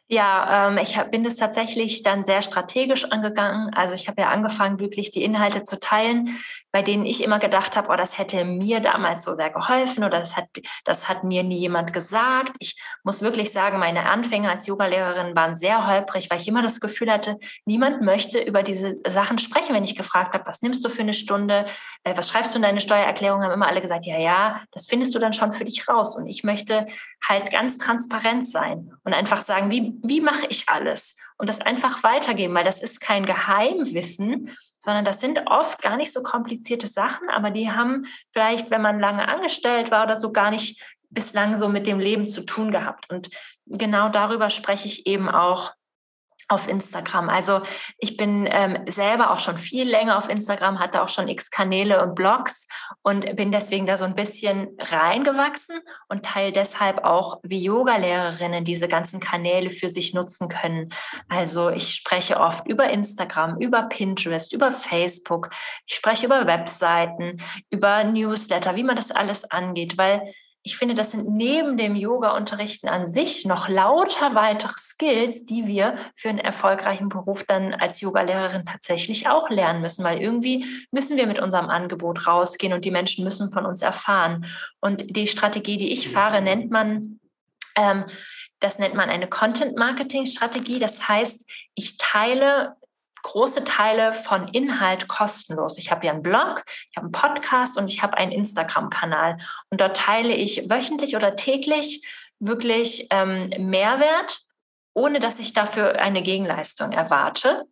Ja, 0.08 0.68
ähm, 0.68 0.78
ich 0.78 0.98
hab, 0.98 1.10
bin 1.10 1.24
es 1.24 1.36
tatsächlich 1.36 2.02
dann 2.02 2.24
sehr 2.24 2.42
strategisch 2.42 3.06
angegangen. 3.10 3.72
Also 3.72 3.94
ich 3.94 4.08
habe 4.08 4.20
ja 4.20 4.28
angefangen, 4.28 4.78
wirklich 4.78 5.10
die 5.10 5.22
Inhalte 5.24 5.62
zu 5.62 5.80
teilen, 5.80 6.38
bei 6.70 6.82
denen 6.82 7.06
ich 7.06 7.22
immer 7.22 7.38
gedacht 7.38 7.76
habe, 7.76 7.88
oh, 7.90 7.96
das 7.96 8.18
hätte 8.18 8.44
mir 8.44 8.80
damals 8.80 9.24
so 9.24 9.34
sehr 9.34 9.48
geholfen 9.48 10.04
oder 10.04 10.18
das 10.18 10.36
hat, 10.36 10.48
das 10.84 11.08
hat 11.08 11.24
mir 11.24 11.42
nie 11.42 11.58
jemand 11.58 11.94
gesagt. 11.94 12.56
Ich 12.58 12.78
muss 13.04 13.22
wirklich 13.22 13.52
sagen, 13.52 13.78
meine 13.78 14.04
Anfänge 14.08 14.50
als 14.50 14.66
Yogalehrerin 14.66 15.34
waren 15.34 15.54
sehr 15.54 15.86
holprig, 15.86 16.28
weil 16.30 16.40
ich 16.40 16.48
immer 16.48 16.62
das 16.62 16.80
Gefühl 16.80 17.10
hatte, 17.10 17.38
niemand 17.64 18.02
möchte 18.02 18.38
über 18.38 18.62
diese 18.62 18.94
Sachen 18.94 19.38
sprechen. 19.38 19.74
Wenn 19.74 19.84
ich 19.84 19.96
gefragt 19.96 20.34
habe, 20.34 20.44
was 20.46 20.60
nimmst 20.60 20.84
du 20.84 20.90
für 20.90 21.02
eine 21.02 21.14
Stunde, 21.14 21.66
äh, 22.04 22.16
was 22.16 22.28
schreibst 22.28 22.54
du 22.54 22.58
in 22.58 22.62
deine 22.62 22.80
Steuererklärung, 22.80 23.42
haben 23.42 23.52
immer 23.52 23.68
alle 23.68 23.80
gesagt, 23.80 24.04
ja, 24.04 24.18
ja, 24.18 24.60
das 24.72 24.86
findest 24.86 25.14
du 25.14 25.18
dann 25.18 25.32
schon 25.32 25.52
für 25.52 25.64
dich 25.64 25.88
raus. 25.88 26.16
Und 26.16 26.26
ich 26.26 26.44
möchte 26.44 26.86
halt 27.26 27.50
ganz 27.50 27.78
transparent 27.78 28.46
sein 28.46 28.92
und 29.04 29.14
einfach 29.14 29.40
sagen, 29.40 29.70
wie, 29.70 29.91
wie 30.04 30.20
mache 30.20 30.46
ich 30.48 30.68
alles? 30.68 31.16
Und 31.38 31.48
das 31.48 31.60
einfach 31.60 32.02
weitergeben, 32.02 32.54
weil 32.54 32.64
das 32.64 32.82
ist 32.82 33.00
kein 33.00 33.26
Geheimwissen, 33.26 34.50
sondern 34.78 35.04
das 35.04 35.20
sind 35.20 35.42
oft 35.46 35.82
gar 35.82 35.96
nicht 35.96 36.12
so 36.12 36.22
komplizierte 36.22 36.86
Sachen, 36.86 37.28
aber 37.30 37.50
die 37.50 37.70
haben 37.70 38.06
vielleicht, 38.30 38.70
wenn 38.70 38.82
man 38.82 39.00
lange 39.00 39.28
angestellt 39.28 39.90
war 39.90 40.04
oder 40.04 40.16
so, 40.16 40.32
gar 40.32 40.50
nicht 40.50 40.82
bislang 41.10 41.56
so 41.56 41.68
mit 41.68 41.86
dem 41.86 42.00
Leben 42.00 42.28
zu 42.28 42.42
tun 42.42 42.70
gehabt. 42.70 43.10
Und 43.10 43.30
genau 43.66 44.08
darüber 44.08 44.50
spreche 44.50 44.88
ich 44.88 45.06
eben 45.06 45.28
auch 45.28 45.72
auf 46.48 46.68
Instagram. 46.68 47.28
Also 47.28 47.62
ich 47.98 48.16
bin 48.16 48.48
ähm, 48.50 48.78
selber 48.86 49.30
auch 49.30 49.40
schon 49.40 49.58
viel 49.58 49.88
länger 49.88 50.18
auf 50.18 50.28
Instagram, 50.28 50.78
hatte 50.78 51.02
auch 51.02 51.08
schon 51.08 51.28
x 51.28 51.50
Kanäle 51.50 52.02
und 52.02 52.14
Blogs 52.14 52.66
und 53.02 53.36
bin 53.36 53.52
deswegen 53.52 53.86
da 53.86 53.96
so 53.96 54.04
ein 54.04 54.14
bisschen 54.14 54.76
reingewachsen 54.78 55.80
und 56.08 56.24
teile 56.24 56.52
deshalb 56.52 57.04
auch, 57.04 57.40
wie 57.42 57.62
Yoga-Lehrerinnen 57.62 58.64
diese 58.64 58.88
ganzen 58.88 59.20
Kanäle 59.20 59.70
für 59.70 59.88
sich 59.88 60.14
nutzen 60.14 60.48
können. 60.48 60.90
Also 61.28 61.70
ich 61.70 61.94
spreche 61.94 62.38
oft 62.40 62.66
über 62.66 62.90
Instagram, 62.90 63.58
über 63.58 63.82
Pinterest, 63.84 64.52
über 64.52 64.70
Facebook, 64.70 65.50
ich 65.86 65.94
spreche 65.94 66.26
über 66.26 66.46
Webseiten, 66.46 67.42
über 67.70 68.04
Newsletter, 68.04 68.76
wie 68.76 68.84
man 68.84 68.96
das 68.96 69.10
alles 69.10 69.50
angeht, 69.50 69.96
weil 69.98 70.34
ich 70.64 70.76
finde, 70.76 70.94
das 70.94 71.10
sind 71.10 71.28
neben 71.28 71.76
dem 71.76 71.96
Yoga-Unterrichten 71.96 72.88
an 72.88 73.08
sich 73.08 73.44
noch 73.44 73.68
lauter 73.68 74.34
weitere 74.34 74.74
Skills, 74.76 75.44
die 75.44 75.66
wir 75.66 75.96
für 76.14 76.28
einen 76.28 76.38
erfolgreichen 76.38 77.08
Beruf 77.08 77.44
dann 77.44 77.74
als 77.74 78.00
Yogalehrerin 78.00 78.64
tatsächlich 78.64 79.28
auch 79.28 79.50
lernen 79.50 79.80
müssen, 79.80 80.04
weil 80.04 80.20
irgendwie 80.20 80.64
müssen 80.92 81.16
wir 81.16 81.26
mit 81.26 81.40
unserem 81.40 81.68
Angebot 81.68 82.28
rausgehen 82.28 82.72
und 82.72 82.84
die 82.84 82.92
Menschen 82.92 83.24
müssen 83.24 83.50
von 83.50 83.66
uns 83.66 83.82
erfahren. 83.82 84.46
Und 84.80 85.16
die 85.16 85.26
Strategie, 85.26 85.78
die 85.78 85.92
ich 85.92 86.08
fahre, 86.08 86.40
nennt 86.40 86.70
man 86.70 87.18
ähm, 87.74 88.04
das 88.60 88.78
nennt 88.78 88.94
man 88.94 89.10
eine 89.10 89.26
Content-Marketing-Strategie. 89.26 90.78
Das 90.78 91.08
heißt, 91.08 91.50
ich 91.74 91.96
teile 91.98 92.76
große 93.22 93.64
Teile 93.64 94.12
von 94.12 94.48
Inhalt 94.48 95.08
kostenlos. 95.08 95.78
Ich 95.78 95.90
habe 95.90 96.06
ja 96.06 96.12
einen 96.12 96.22
Blog, 96.22 96.64
ich 96.90 96.96
habe 96.96 97.06
einen 97.06 97.12
Podcast 97.12 97.78
und 97.78 97.90
ich 97.90 98.02
habe 98.02 98.16
einen 98.18 98.32
Instagram-Kanal. 98.32 99.38
Und 99.70 99.80
dort 99.80 99.96
teile 99.96 100.34
ich 100.34 100.68
wöchentlich 100.68 101.16
oder 101.16 101.36
täglich 101.36 102.06
wirklich 102.38 103.06
ähm, 103.10 103.50
Mehrwert, 103.58 104.40
ohne 104.94 105.20
dass 105.20 105.38
ich 105.38 105.52
dafür 105.52 106.00
eine 106.00 106.22
Gegenleistung 106.22 106.92
erwarte. 106.92 107.64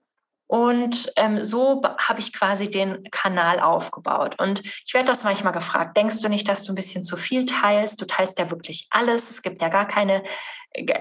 Und 0.50 1.12
ähm, 1.14 1.44
so 1.44 1.80
habe 1.96 2.18
ich 2.18 2.32
quasi 2.32 2.68
den 2.68 3.04
Kanal 3.12 3.60
aufgebaut. 3.60 4.34
Und 4.40 4.62
ich 4.64 4.92
werde 4.92 5.06
das 5.06 5.22
manchmal 5.22 5.52
gefragt, 5.52 5.96
denkst 5.96 6.20
du 6.20 6.28
nicht, 6.28 6.48
dass 6.48 6.64
du 6.64 6.72
ein 6.72 6.74
bisschen 6.74 7.04
zu 7.04 7.16
viel 7.16 7.46
teilst? 7.46 8.00
Du 8.00 8.04
teilst 8.04 8.36
ja 8.40 8.50
wirklich 8.50 8.88
alles. 8.90 9.30
Es 9.30 9.42
gibt 9.42 9.62
ja 9.62 9.68
gar 9.68 9.86
keine, 9.86 10.24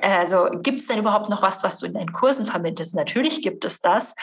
also 0.03 0.49
gibt 0.61 0.79
es 0.79 0.85
denn 0.85 0.99
überhaupt 0.99 1.29
noch 1.29 1.41
was, 1.41 1.63
was 1.63 1.79
du 1.79 1.87
in 1.87 1.95
deinen 1.95 2.13
Kursen 2.13 2.45
vermittelst? 2.45 2.93
Natürlich 2.93 3.41
gibt 3.41 3.65
es 3.65 3.81
das. 3.81 4.13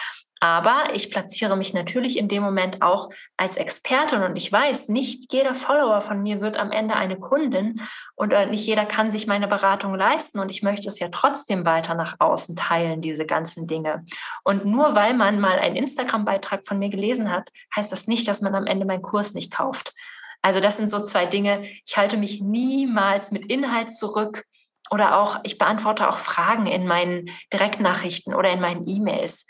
Aber 0.40 0.90
ich 0.93 1.11
platziere 1.11 1.57
mich 1.57 1.73
natürlich 1.73 2.19
in 2.19 2.28
dem 2.28 2.43
Moment 2.43 2.83
auch 2.83 3.09
als 3.38 3.57
Expertin 3.57 4.23
und 4.23 4.37
ich 4.37 4.52
weiß, 4.52 4.90
nicht 4.90 5.33
jeder 5.33 5.55
Follower 5.55 6.02
von 6.02 6.23
mir 6.23 6.43
wird 6.43 6.59
am 6.59 6.73
Ende 6.73 6.95
eine 6.95 7.19
Kundin 7.19 7.81
und 8.16 8.33
äh, 8.33 8.45
nicht 8.45 8.66
jeder 8.66 8.85
kann 8.85 9.11
sich 9.11 9.26
meine 9.26 9.49
Beratung 9.49 9.95
leisten 9.95 10.38
und 10.38 10.50
ich 10.50 10.62
möchte 10.62 10.88
es 10.88 10.99
ja 10.99 11.09
trotzdem 11.09 11.64
weiter 11.64 11.95
nach 11.95 12.16
außen 12.19 12.55
teilen, 12.55 13.00
diese 13.00 13.25
ganzen 13.25 13.66
Dinge. 13.66 14.05
Und 14.45 14.66
nur 14.66 14.95
weil 14.95 15.14
man 15.14 15.40
mal 15.40 15.59
einen 15.59 15.76
Instagram-Beitrag 15.76 16.66
von 16.66 16.78
mir 16.78 16.90
gelesen 16.90 17.33
hat, 17.33 17.49
heißt 17.75 17.90
das 17.90 18.07
nicht, 18.07 18.28
dass 18.28 18.43
man 18.43 18.55
am 18.55 18.66
Ende 18.66 18.85
meinen 18.85 19.02
Kurs 19.02 19.33
nicht 19.33 19.50
kauft. 19.50 19.95
Also 20.43 20.61
das 20.61 20.76
sind 20.76 20.90
so 20.90 21.02
zwei 21.02 21.25
Dinge. 21.25 21.66
Ich 21.87 21.97
halte 21.97 22.19
mich 22.19 22.43
niemals 22.43 23.31
mit 23.31 23.50
Inhalt 23.50 23.90
zurück 23.90 24.45
oder 24.90 25.19
auch, 25.19 25.38
ich 25.45 25.57
beantworte 25.57 26.09
auch 26.09 26.19
Fragen 26.19 26.66
in 26.66 26.87
meinen 26.87 27.31
Direktnachrichten 27.52 28.35
oder 28.35 28.50
in 28.50 28.61
meinen 28.61 28.87
E-Mails 28.87 29.47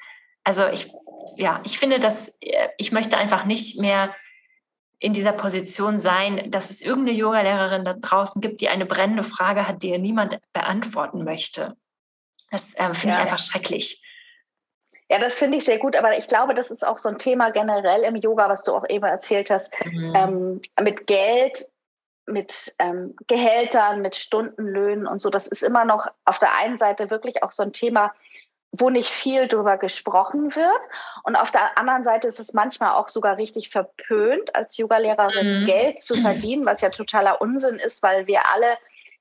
also 0.46 0.68
ich, 0.68 0.86
ja, 1.34 1.60
ich 1.64 1.76
finde, 1.76 1.98
dass 1.98 2.28
äh, 2.40 2.68
ich 2.78 2.92
möchte 2.92 3.18
einfach 3.18 3.44
nicht 3.44 3.80
mehr 3.80 4.14
in 5.00 5.12
dieser 5.12 5.32
Position 5.32 5.98
sein, 5.98 6.52
dass 6.52 6.70
es 6.70 6.80
irgendeine 6.80 7.18
Yogalehrerin 7.18 7.84
da 7.84 7.94
draußen 7.94 8.40
gibt, 8.40 8.60
die 8.60 8.68
eine 8.68 8.86
brennende 8.86 9.24
Frage 9.24 9.66
hat, 9.66 9.82
die 9.82 9.98
niemand 9.98 10.38
beantworten 10.52 11.24
möchte. 11.24 11.76
Das 12.52 12.74
äh, 12.74 12.94
finde 12.94 13.08
ja, 13.08 13.14
ich 13.14 13.22
einfach 13.22 13.38
ja. 13.38 13.44
schrecklich. 13.44 14.02
Ja, 15.08 15.18
das 15.18 15.36
finde 15.36 15.58
ich 15.58 15.64
sehr 15.64 15.78
gut, 15.78 15.96
aber 15.96 16.16
ich 16.16 16.28
glaube, 16.28 16.54
das 16.54 16.70
ist 16.70 16.86
auch 16.86 16.98
so 16.98 17.08
ein 17.08 17.18
Thema 17.18 17.50
generell 17.50 18.02
im 18.02 18.14
Yoga, 18.14 18.48
was 18.48 18.62
du 18.62 18.72
auch 18.72 18.88
eben 18.88 19.04
erzählt 19.04 19.50
hast, 19.50 19.72
mhm. 19.84 20.12
ähm, 20.14 20.60
mit 20.80 21.08
Geld, 21.08 21.66
mit 22.26 22.72
ähm, 22.78 23.16
Gehältern, 23.26 24.00
mit 24.00 24.14
Stundenlöhnen 24.14 25.08
und 25.08 25.20
so. 25.20 25.28
Das 25.28 25.48
ist 25.48 25.62
immer 25.62 25.84
noch 25.84 26.06
auf 26.24 26.38
der 26.38 26.56
einen 26.56 26.78
Seite 26.78 27.10
wirklich 27.10 27.42
auch 27.42 27.50
so 27.50 27.64
ein 27.64 27.72
Thema, 27.72 28.14
wo 28.78 28.90
nicht 28.90 29.10
viel 29.10 29.48
drüber 29.48 29.78
gesprochen 29.78 30.54
wird. 30.54 30.88
Und 31.22 31.36
auf 31.36 31.50
der 31.50 31.76
anderen 31.78 32.04
Seite 32.04 32.28
ist 32.28 32.40
es 32.40 32.54
manchmal 32.54 32.92
auch 32.92 33.08
sogar 33.08 33.38
richtig 33.38 33.70
verpönt, 33.70 34.54
als 34.54 34.76
Yogalehrerin 34.76 35.62
mhm. 35.62 35.66
Geld 35.66 36.00
zu 36.00 36.20
verdienen, 36.20 36.66
was 36.66 36.80
ja 36.80 36.90
totaler 36.90 37.40
Unsinn 37.40 37.76
ist, 37.76 38.02
weil 38.02 38.26
wir 38.26 38.48
alle 38.48 38.78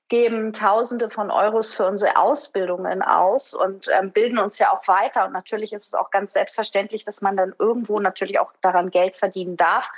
geben 0.08 0.52
Tausende 0.52 1.10
von 1.10 1.32
Euros 1.32 1.74
für 1.74 1.84
unsere 1.84 2.16
Ausbildungen 2.16 3.02
aus 3.02 3.54
und 3.54 3.88
ähm, 3.92 4.12
bilden 4.12 4.38
uns 4.38 4.58
ja 4.58 4.72
auch 4.72 4.86
weiter. 4.86 5.26
Und 5.26 5.32
natürlich 5.32 5.72
ist 5.72 5.86
es 5.86 5.94
auch 5.94 6.10
ganz 6.10 6.32
selbstverständlich, 6.32 7.04
dass 7.04 7.22
man 7.22 7.36
dann 7.36 7.54
irgendwo 7.58 7.98
natürlich 7.98 8.38
auch 8.38 8.52
daran 8.60 8.90
Geld 8.90 9.16
verdienen 9.16 9.56
darf. 9.56 9.90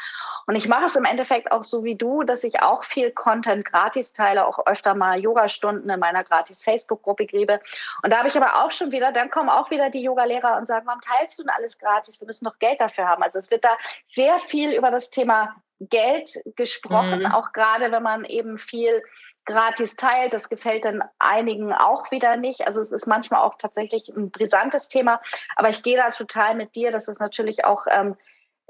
Und 0.47 0.57
ich 0.57 0.67
mache 0.67 0.87
es 0.87 0.97
im 0.97 1.05
Endeffekt 1.05 1.53
auch 1.53 1.63
so 1.63 1.85
wie 1.85 1.95
du, 1.95 2.23
dass 2.23 2.43
ich 2.43 2.63
auch 2.63 2.85
viel 2.85 3.11
Content 3.11 3.67
gratis 3.67 4.15
teile, 4.15 4.47
auch 4.47 4.67
öfter 4.67 4.95
mal 4.95 5.21
Yoga-Stunden 5.21 5.91
in 5.91 6.01
meiner 6.01 6.25
gratis 6.25 6.65
Facebook-Gruppe 6.65 7.27
gebe. 7.27 7.61
Und 8.03 8.11
da 8.11 8.19
habe 8.19 8.29
ich 8.29 8.37
aber 8.37 8.65
auch 8.65 8.71
schon 8.71 8.91
wieder, 8.91 9.13
dann 9.13 9.31
kommen 9.31 9.51
auch 9.51 9.71
wieder 9.71 9.91
die 9.91 10.03
Yoga-Lehrer 10.03 10.57
und 10.57 10.67
sagen, 10.67 10.87
warum 10.87 11.03
teilst 11.03 11.39
du 11.39 11.43
denn 11.43 11.53
alles 11.55 11.79
gratis? 11.79 12.19
Wir 12.19 12.27
müssen 12.27 12.47
noch 12.47 12.59
Geld 12.59 12.81
dafür 12.81 13.07
haben. 13.07 13.23
Also 13.23 13.39
es 13.39 13.51
wird 13.51 13.63
da 13.63 13.77
sehr 14.09 14.39
viel 14.39 14.73
über 14.73 14.91
das 14.91 15.11
Thema 15.11 15.55
Geld 15.81 16.41
gesprochen, 16.57 17.21
mhm. 17.21 17.27
auch 17.27 17.53
gerade 17.53 17.93
wenn 17.93 18.03
man 18.03 18.25
eben 18.25 18.59
viel 18.59 19.03
gratis 19.49 19.97
teilt. 19.97 20.33
Das 20.35 20.49
gefällt 20.49 20.85
dann 20.85 21.03
einigen 21.19 21.73
auch 21.73 22.11
wieder 22.11 22.37
nicht. 22.37 22.67
Also 22.67 22.81
es 22.81 22.93
ist 22.93 23.07
manchmal 23.07 23.43
auch 23.43 23.57
tatsächlich 23.57 24.09
ein 24.09 24.31
brisantes 24.31 24.89
Thema. 24.89 25.21
Aber 25.57 25.71
ich 25.71 25.83
gehe 25.83 25.97
da 25.97 26.11
total 26.11 26.55
mit 26.55 26.77
dir. 26.77 26.93
Das 26.93 27.09
ist 27.09 27.21
natürlich 27.21 27.65
auch, 27.65 27.87
ähm, 27.91 28.17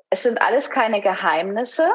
es 0.08 0.23
sind 0.23 0.40
alles 0.40 0.70
keine 0.70 1.02
Geheimnisse. 1.02 1.90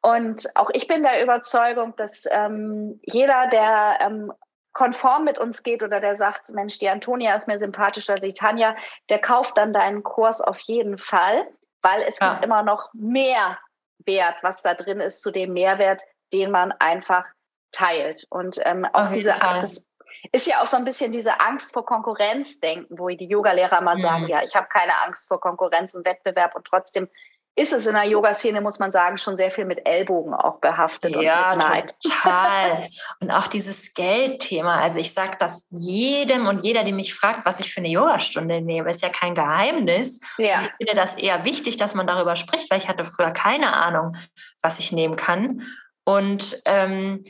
Und 0.00 0.48
auch 0.54 0.70
ich 0.72 0.88
bin 0.88 1.02
der 1.02 1.22
Überzeugung, 1.22 1.94
dass 1.96 2.24
ähm, 2.30 3.00
jeder, 3.04 3.46
der 3.48 3.98
ähm, 4.00 4.32
konform 4.72 5.24
mit 5.24 5.38
uns 5.38 5.62
geht 5.62 5.82
oder 5.82 6.00
der 6.00 6.16
sagt, 6.16 6.50
Mensch, 6.50 6.78
die 6.78 6.88
Antonia 6.88 7.34
ist 7.34 7.46
mir 7.46 7.58
sympathisch 7.58 8.08
oder 8.10 8.18
die 8.18 8.34
Tanja, 8.34 8.74
der 9.08 9.20
kauft 9.20 9.56
dann 9.56 9.72
deinen 9.72 10.02
Kurs 10.02 10.40
auf 10.40 10.58
jeden 10.60 10.98
Fall, 10.98 11.46
weil 11.82 12.02
es 12.02 12.18
ja. 12.18 12.32
gibt 12.32 12.44
immer 12.44 12.62
noch 12.62 12.90
mehr 12.92 13.58
Wert, 14.04 14.36
was 14.42 14.62
da 14.62 14.74
drin 14.74 15.00
ist, 15.00 15.22
zu 15.22 15.30
dem 15.30 15.52
Mehrwert, 15.52 16.02
den 16.32 16.50
man 16.50 16.72
einfach 16.72 17.26
teilt. 17.74 18.26
Und 18.30 18.58
ähm, 18.64 18.84
auch 18.92 19.06
okay, 19.06 19.14
diese 19.14 19.42
Angst 19.42 19.86
ist 20.32 20.46
ja 20.46 20.62
auch 20.62 20.66
so 20.66 20.76
ein 20.76 20.84
bisschen 20.84 21.12
diese 21.12 21.40
Angst 21.40 21.72
vor 21.72 21.84
Konkurrenz 21.84 22.60
denken, 22.60 22.98
wo 22.98 23.08
die 23.08 23.26
Yogalehrer 23.26 23.80
mal 23.82 23.96
mhm. 23.96 24.00
sagen, 24.00 24.28
ja, 24.28 24.42
ich 24.42 24.56
habe 24.56 24.68
keine 24.68 24.92
Angst 25.04 25.28
vor 25.28 25.40
Konkurrenz 25.40 25.94
und 25.94 26.04
Wettbewerb 26.06 26.54
und 26.54 26.66
trotzdem 26.66 27.08
ist 27.56 27.72
es 27.72 27.86
in 27.86 27.94
der 27.94 28.04
Yoga-Szene, 28.04 28.60
muss 28.60 28.80
man 28.80 28.90
sagen, 28.90 29.16
schon 29.16 29.36
sehr 29.36 29.50
viel 29.50 29.64
mit 29.64 29.86
Ellbogen 29.86 30.34
auch 30.34 30.58
behaftet 30.58 31.14
ja, 31.14 31.52
und 31.52 31.58
mit 31.58 31.66
Neid. 31.68 31.94
total. 32.02 32.88
und 33.20 33.30
auch 33.30 33.46
dieses 33.46 33.94
Geldthema. 33.94 34.80
Also 34.80 34.98
ich 34.98 35.12
sage 35.12 35.36
das 35.38 35.68
jedem 35.70 36.46
und 36.46 36.64
jeder, 36.64 36.82
die 36.82 36.92
mich 36.92 37.14
fragt, 37.14 37.46
was 37.46 37.60
ich 37.60 37.72
für 37.72 37.78
eine 37.78 37.88
Yogastunde 37.88 38.60
nehme, 38.60 38.90
ist 38.90 39.02
ja 39.02 39.08
kein 39.08 39.36
Geheimnis. 39.36 40.18
Ja. 40.36 40.64
Ich 40.64 40.72
finde 40.78 41.00
das 41.00 41.14
eher 41.14 41.44
wichtig, 41.44 41.76
dass 41.76 41.94
man 41.94 42.08
darüber 42.08 42.34
spricht, 42.34 42.68
weil 42.72 42.78
ich 42.78 42.88
hatte 42.88 43.04
früher 43.04 43.30
keine 43.30 43.72
Ahnung, 43.72 44.16
was 44.60 44.80
ich 44.80 44.90
nehmen 44.90 45.14
kann. 45.14 45.62
Und 46.04 46.60
ähm, 46.64 47.24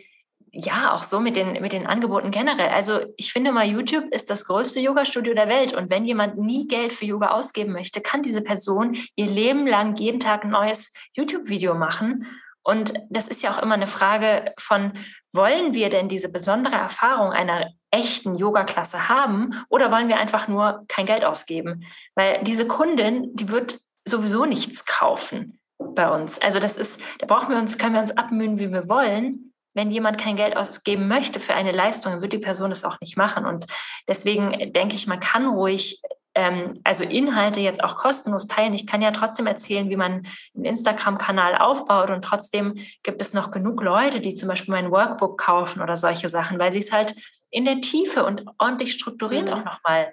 ja, 0.54 0.94
auch 0.94 1.02
so 1.02 1.20
mit 1.20 1.34
den, 1.36 1.60
mit 1.60 1.72
den 1.72 1.86
Angeboten 1.86 2.30
generell. 2.30 2.68
Also 2.68 3.00
ich 3.16 3.32
finde 3.32 3.50
mal, 3.50 3.66
YouTube 3.66 4.04
ist 4.12 4.30
das 4.30 4.44
größte 4.44 4.80
Yoga-Studio 4.80 5.34
der 5.34 5.48
Welt. 5.48 5.74
Und 5.74 5.90
wenn 5.90 6.04
jemand 6.04 6.38
nie 6.38 6.68
Geld 6.68 6.92
für 6.92 7.04
Yoga 7.04 7.30
ausgeben 7.30 7.72
möchte, 7.72 8.00
kann 8.00 8.22
diese 8.22 8.42
Person 8.42 8.96
ihr 9.16 9.26
Leben 9.26 9.66
lang 9.66 9.96
jeden 9.96 10.20
Tag 10.20 10.44
ein 10.44 10.50
neues 10.50 10.92
YouTube-Video 11.14 11.74
machen 11.74 12.26
Und 12.62 12.94
das 13.10 13.28
ist 13.28 13.42
ja 13.42 13.52
auch 13.52 13.62
immer 13.62 13.74
eine 13.74 13.86
Frage 13.86 14.54
von, 14.58 14.92
wollen 15.32 15.74
wir 15.74 15.90
denn 15.90 16.08
diese 16.08 16.30
besondere 16.30 16.76
Erfahrung 16.76 17.30
einer 17.30 17.70
echten 17.90 18.34
Yoga-Klasse 18.34 19.08
haben 19.08 19.64
oder 19.68 19.92
wollen 19.92 20.08
wir 20.08 20.16
einfach 20.16 20.48
nur 20.48 20.84
kein 20.88 21.06
Geld 21.06 21.24
ausgeben? 21.24 21.84
Weil 22.14 22.42
diese 22.42 22.66
Kundin, 22.66 23.36
die 23.36 23.50
wird 23.50 23.78
sowieso 24.06 24.46
nichts 24.46 24.86
kaufen 24.86 25.60
bei 25.78 26.08
uns. 26.10 26.40
Also 26.40 26.58
das 26.58 26.76
ist, 26.76 27.00
da 27.18 27.26
brauchen 27.26 27.50
wir 27.50 27.58
uns, 27.58 27.76
können 27.76 27.94
wir 27.94 28.00
uns 28.00 28.16
abmühen, 28.16 28.58
wie 28.58 28.72
wir 28.72 28.88
wollen. 28.88 29.53
Wenn 29.74 29.90
jemand 29.90 30.18
kein 30.18 30.36
Geld 30.36 30.56
ausgeben 30.56 31.08
möchte 31.08 31.40
für 31.40 31.54
eine 31.54 31.72
Leistung, 31.72 32.12
dann 32.12 32.22
wird 32.22 32.32
die 32.32 32.38
Person 32.38 32.70
das 32.70 32.84
auch 32.84 33.00
nicht 33.00 33.16
machen. 33.16 33.44
Und 33.44 33.66
deswegen 34.08 34.72
denke 34.72 34.94
ich, 34.94 35.06
man 35.06 35.20
kann 35.20 35.46
ruhig 35.46 36.00
ähm, 36.34 36.74
also 36.84 37.04
Inhalte 37.04 37.60
jetzt 37.60 37.82
auch 37.82 37.96
kostenlos 37.96 38.46
teilen. 38.46 38.74
Ich 38.74 38.86
kann 38.86 39.02
ja 39.02 39.12
trotzdem 39.12 39.46
erzählen, 39.46 39.88
wie 39.88 39.96
man 39.96 40.26
einen 40.54 40.64
Instagram-Kanal 40.64 41.56
aufbaut 41.56 42.10
und 42.10 42.24
trotzdem 42.24 42.74
gibt 43.02 43.22
es 43.22 43.34
noch 43.34 43.50
genug 43.50 43.82
Leute, 43.82 44.20
die 44.20 44.34
zum 44.34 44.48
Beispiel 44.48 44.74
mein 44.74 44.90
Workbook 44.90 45.38
kaufen 45.38 45.80
oder 45.80 45.96
solche 45.96 46.28
Sachen, 46.28 46.58
weil 46.58 46.72
sie 46.72 46.80
es 46.80 46.92
halt 46.92 47.14
in 47.50 47.64
der 47.64 47.80
Tiefe 47.80 48.24
und 48.24 48.44
ordentlich 48.58 48.92
strukturiert 48.92 49.46
mhm. 49.46 49.52
auch 49.52 49.64
nochmal 49.64 50.12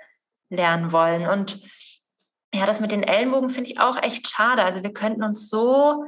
lernen 0.50 0.92
wollen. 0.92 1.28
Und 1.28 1.62
ja, 2.54 2.66
das 2.66 2.82
mit 2.82 2.92
den 2.92 3.04
Ellenbogen 3.04 3.50
finde 3.50 3.72
ich 3.72 3.80
auch 3.80 4.02
echt 4.02 4.28
schade. 4.28 4.64
Also 4.64 4.84
wir 4.84 4.94
könnten 4.94 5.24
uns 5.24 5.50
so 5.50 6.06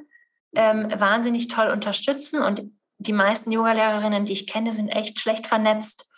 ähm, 0.54 0.92
wahnsinnig 0.96 1.48
toll 1.48 1.70
unterstützen 1.70 2.44
und 2.44 2.64
die 3.04 3.14
meisten 3.14 3.52
Yoga-Lehrerinnen, 3.52 4.26
die 4.26 4.34
ich 4.34 4.48
kenne, 4.48 4.72
sind 4.72 4.90
echt 4.90 5.20
schlecht 5.20 5.48
vernetzt 5.48 6.10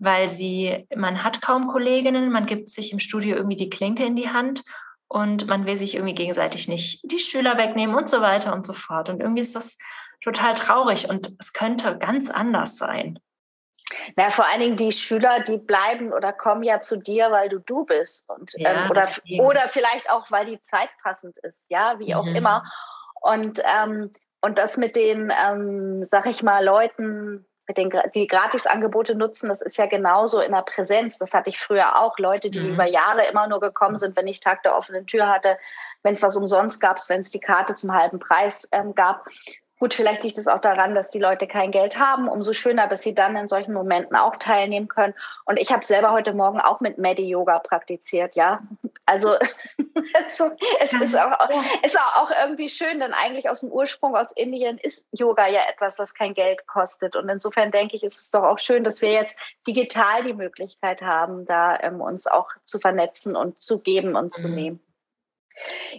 weil 0.00 0.28
sie, 0.28 0.86
man 0.96 1.22
hat 1.22 1.42
kaum 1.42 1.68
Kolleginnen, 1.68 2.32
man 2.32 2.46
gibt 2.46 2.70
sich 2.70 2.92
im 2.92 2.98
Studio 2.98 3.36
irgendwie 3.36 3.56
die 3.56 3.70
Klinke 3.70 4.04
in 4.04 4.16
die 4.16 4.30
Hand 4.30 4.62
und 5.08 5.46
man 5.46 5.66
will 5.66 5.76
sich 5.76 5.94
irgendwie 5.94 6.14
gegenseitig 6.14 6.68
nicht 6.68 7.00
die 7.04 7.18
Schüler 7.18 7.58
wegnehmen 7.58 7.94
und 7.94 8.08
so 8.08 8.22
weiter 8.22 8.54
und 8.54 8.66
so 8.66 8.72
fort. 8.72 9.10
Und 9.10 9.20
irgendwie 9.20 9.42
ist 9.42 9.54
das 9.54 9.76
total 10.22 10.54
traurig 10.54 11.08
und 11.08 11.34
es 11.38 11.52
könnte 11.52 11.98
ganz 11.98 12.30
anders 12.30 12.78
sein. 12.78 13.18
Na, 14.16 14.30
vor 14.30 14.46
allen 14.46 14.60
Dingen 14.60 14.76
die 14.76 14.92
Schüler, 14.92 15.40
die 15.40 15.58
bleiben 15.58 16.12
oder 16.12 16.32
kommen 16.32 16.62
ja 16.62 16.80
zu 16.80 16.96
dir, 16.96 17.30
weil 17.30 17.48
du 17.48 17.58
du 17.58 17.84
bist. 17.84 18.28
Und, 18.30 18.52
ja, 18.54 18.84
ähm, 18.84 18.90
oder, 18.90 19.08
oder 19.40 19.68
vielleicht 19.68 20.08
auch, 20.10 20.30
weil 20.30 20.46
die 20.46 20.62
Zeit 20.62 20.90
passend 21.02 21.36
ist, 21.38 21.68
ja, 21.68 21.98
wie 21.98 22.14
auch 22.14 22.24
mhm. 22.24 22.36
immer. 22.36 22.64
Und, 23.20 23.60
ähm, 23.64 24.12
und 24.40 24.58
das 24.58 24.76
mit 24.76 24.96
den, 24.96 25.32
ähm, 25.44 26.04
sag 26.04 26.26
ich 26.26 26.42
mal, 26.42 26.64
Leuten, 26.64 27.46
mit 27.66 27.76
den, 27.76 27.90
die 28.14 28.26
Gratisangebote 28.26 29.14
nutzen, 29.14 29.48
das 29.48 29.62
ist 29.62 29.78
ja 29.78 29.86
genauso 29.86 30.40
in 30.40 30.52
der 30.52 30.62
Präsenz. 30.62 31.18
Das 31.18 31.34
hatte 31.34 31.50
ich 31.50 31.60
früher 31.60 32.00
auch. 32.00 32.18
Leute, 32.18 32.50
die 32.50 32.60
mhm. 32.60 32.74
über 32.74 32.86
Jahre 32.86 33.26
immer 33.26 33.46
nur 33.46 33.60
gekommen 33.60 33.96
sind, 33.96 34.16
wenn 34.16 34.26
ich 34.26 34.40
Tag 34.40 34.62
der 34.64 34.76
offenen 34.76 35.06
Tür 35.06 35.28
hatte, 35.28 35.56
wenn 36.02 36.14
es 36.14 36.22
was 36.22 36.36
umsonst 36.36 36.80
gab, 36.80 36.98
wenn 37.08 37.20
es 37.20 37.30
die 37.30 37.40
Karte 37.40 37.74
zum 37.74 37.92
halben 37.92 38.18
Preis 38.18 38.68
ähm, 38.72 38.94
gab. 38.94 39.26
Gut, 39.80 39.94
vielleicht 39.94 40.22
liegt 40.24 40.36
es 40.36 40.46
auch 40.46 40.60
daran, 40.60 40.94
dass 40.94 41.10
die 41.10 41.18
Leute 41.18 41.46
kein 41.48 41.70
Geld 41.70 41.98
haben. 41.98 42.28
Umso 42.28 42.52
schöner, 42.52 42.86
dass 42.86 43.00
sie 43.00 43.14
dann 43.14 43.34
in 43.34 43.48
solchen 43.48 43.72
Momenten 43.72 44.14
auch 44.14 44.36
teilnehmen 44.36 44.88
können. 44.88 45.14
Und 45.46 45.58
ich 45.58 45.72
habe 45.72 45.86
selber 45.86 46.12
heute 46.12 46.34
Morgen 46.34 46.60
auch 46.60 46.80
mit 46.80 46.98
Medi-Yoga 46.98 47.60
praktiziert, 47.60 48.36
ja. 48.36 48.60
Also 49.06 49.36
es, 50.18 50.38
ist, 51.00 51.18
auch, 51.18 51.48
ist 51.82 51.98
auch 51.98 52.30
irgendwie 52.42 52.68
schön, 52.68 53.00
denn 53.00 53.14
eigentlich 53.14 53.48
aus 53.48 53.60
dem 53.60 53.72
Ursprung 53.72 54.14
aus 54.14 54.32
Indien 54.32 54.76
ist 54.76 55.06
Yoga 55.12 55.48
ja 55.48 55.62
etwas, 55.66 55.98
was 55.98 56.12
kein 56.12 56.34
Geld 56.34 56.66
kostet. 56.66 57.16
Und 57.16 57.30
insofern 57.30 57.70
denke 57.70 57.96
ich, 57.96 58.04
ist 58.04 58.18
es 58.18 58.30
doch 58.30 58.42
auch 58.42 58.58
schön, 58.58 58.84
dass 58.84 59.00
wir 59.00 59.12
jetzt 59.12 59.34
digital 59.66 60.24
die 60.24 60.34
Möglichkeit 60.34 61.00
haben, 61.00 61.46
da 61.46 61.80
ähm, 61.80 62.02
uns 62.02 62.26
auch 62.26 62.50
zu 62.64 62.80
vernetzen 62.80 63.34
und 63.34 63.58
zu 63.58 63.80
geben 63.80 64.14
und 64.14 64.34
zu 64.34 64.46
mhm. 64.48 64.54
nehmen. 64.54 64.80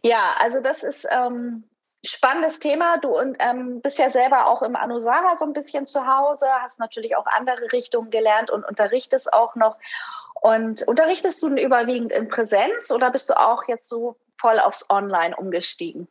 Ja, 0.04 0.36
also 0.38 0.62
das 0.62 0.84
ist 0.84 1.08
ähm, 1.10 1.64
spannendes 2.06 2.60
Thema. 2.60 2.98
Du 2.98 3.16
ähm, 3.40 3.82
bist 3.82 4.00
ja 4.00 4.10
selber 4.10 4.48
auch 4.48 4.62
im 4.62 4.76
Anusara 4.76 5.36
so 5.36 5.46
ein 5.46 5.54
bisschen 5.54 5.86
zu 5.86 6.06
Hause, 6.08 6.48
hast 6.62 6.80
natürlich 6.80 7.16
auch 7.16 7.28
andere 7.28 7.72
Richtungen 7.72 8.10
gelernt 8.10 8.50
und 8.50 8.64
unterrichtest 8.64 9.32
auch 9.34 9.56
noch. 9.56 9.78
Und 10.42 10.88
unterrichtest 10.88 11.42
du 11.44 11.50
überwiegend 11.50 12.12
in 12.12 12.28
Präsenz 12.28 12.92
oder 12.92 13.12
bist 13.12 13.30
du 13.30 13.40
auch 13.40 13.68
jetzt 13.68 13.88
so 13.88 14.18
voll 14.40 14.60
aufs 14.60 14.90
Online 14.90 15.36
umgestiegen? 15.36 16.08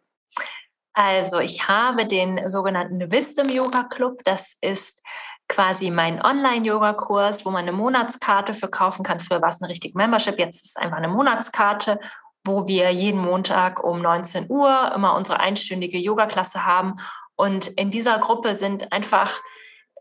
Also 0.93 1.39
ich 1.39 1.67
habe 1.67 2.07
den 2.07 2.47
sogenannten 2.49 3.11
Wisdom 3.11 3.49
Yoga 3.49 3.85
Club. 3.85 4.23
Das 4.25 4.57
ist 4.61 5.03
quasi 5.49 5.91
mein 5.91 6.23
Online-Yoga-Kurs, 6.25 7.45
wo 7.45 7.51
man 7.51 7.63
eine 7.63 7.73
Monatskarte 7.73 8.55
für 8.55 8.69
kaufen 8.69 9.03
kann. 9.03 9.19
Früher 9.19 9.43
war 9.43 9.49
es 9.49 9.61
eine 9.61 9.69
richtige 9.69 9.97
Membership, 9.97 10.39
jetzt 10.39 10.65
ist 10.65 10.71
es 10.71 10.77
einfach 10.77 10.99
eine 10.99 11.09
Monatskarte 11.09 11.99
wo 12.45 12.67
wir 12.67 12.91
jeden 12.91 13.21
Montag 13.21 13.83
um 13.83 14.01
19 14.01 14.47
Uhr 14.49 14.93
immer 14.95 15.15
unsere 15.15 15.41
einstündige 15.41 15.99
Yoga-Klasse 15.99 16.65
haben. 16.65 16.97
Und 17.37 17.69
in 17.69 17.91
dieser 17.91 18.19
Gruppe 18.19 18.55
sind 18.55 18.93
einfach 18.93 19.41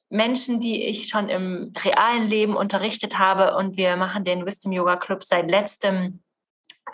Menschen, 0.10 0.60
die 0.60 0.84
ich 0.86 1.08
schon 1.08 1.30
im 1.30 1.74
realen 1.84 2.28
Leben 2.28 2.56
unterrichtet 2.56 3.18
habe. 3.18 3.56
Und 3.56 3.78
wir 3.78 3.96
machen 3.96 4.24
den 4.24 4.46
Wisdom 4.46 4.72
Yoga 4.72 4.96
Club 4.96 5.24
seit 5.24 5.50
letztem 5.50 6.22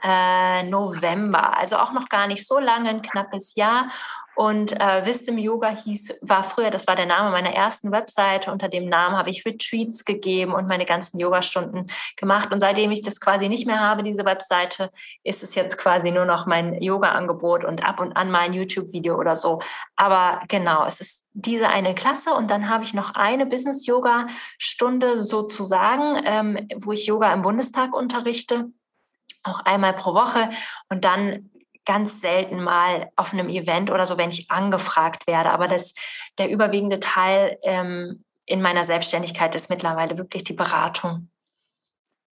äh, 0.03 0.63
November, 0.63 1.57
also 1.57 1.77
auch 1.77 1.91
noch 1.91 2.09
gar 2.09 2.27
nicht 2.27 2.47
so 2.47 2.59
lange, 2.59 2.89
ein 2.89 3.01
knappes 3.01 3.55
Jahr. 3.55 3.89
Und 4.35 4.73
äh, 4.73 5.05
Wisdom 5.05 5.37
Yoga 5.37 5.69
hieß, 5.69 6.19
war 6.21 6.43
früher, 6.43 6.69
das 6.69 6.87
war 6.87 6.97
der 6.97 7.05
Name 7.05 7.31
meiner 7.31 7.53
ersten 7.53 7.91
Webseite. 7.91 8.51
Unter 8.51 8.67
dem 8.67 8.89
Namen 8.89 9.15
habe 9.15 9.29
ich 9.29 9.45
Retreats 9.45 10.03
gegeben 10.03 10.53
und 10.53 10.67
meine 10.67 10.85
ganzen 10.85 11.19
Yogastunden 11.19 11.87
gemacht. 12.17 12.51
Und 12.51 12.59
seitdem 12.59 12.91
ich 12.91 13.01
das 13.01 13.21
quasi 13.21 13.47
nicht 13.47 13.65
mehr 13.65 13.79
habe, 13.79 14.03
diese 14.03 14.25
Webseite, 14.25 14.91
ist 15.23 15.41
es 15.41 15.55
jetzt 15.55 15.77
quasi 15.77 16.11
nur 16.11 16.25
noch 16.25 16.47
mein 16.47 16.81
Yoga-Angebot 16.81 17.63
und 17.63 17.87
ab 17.87 18.01
und 18.01 18.17
an 18.17 18.29
mal 18.29 18.41
ein 18.41 18.53
YouTube-Video 18.53 19.17
oder 19.17 19.37
so. 19.37 19.59
Aber 19.95 20.41
genau, 20.49 20.85
es 20.85 20.99
ist 20.99 21.29
diese 21.31 21.69
eine 21.69 21.95
Klasse 21.95 22.33
und 22.33 22.51
dann 22.51 22.69
habe 22.69 22.83
ich 22.83 22.93
noch 22.93 23.15
eine 23.15 23.45
Business-Yoga-Stunde 23.45 25.23
sozusagen, 25.23 26.21
ähm, 26.25 26.67
wo 26.75 26.91
ich 26.91 27.05
Yoga 27.05 27.33
im 27.33 27.41
Bundestag 27.41 27.95
unterrichte 27.95 28.65
auch 29.45 29.61
einmal 29.61 29.93
pro 29.93 30.13
Woche 30.13 30.49
und 30.89 31.05
dann 31.05 31.49
ganz 31.85 32.19
selten 32.19 32.63
mal 32.63 33.11
auf 33.15 33.31
einem 33.31 33.47
Event 33.47 33.91
oder 33.91 34.05
so, 34.05 34.17
wenn 34.17 34.31
ich 34.31 34.49
angefragt 34.49 35.27
werde. 35.27 35.51
Aber 35.51 35.67
das, 35.67 35.93
der 36.37 36.49
überwiegende 36.49 36.99
Teil 36.99 37.59
ähm, 37.61 38.23
in 38.45 38.61
meiner 38.61 38.83
Selbstständigkeit 38.83 39.53
ist 39.55 39.69
mittlerweile 39.69 40.17
wirklich 40.17 40.43
die 40.43 40.53
Beratung. 40.53 41.29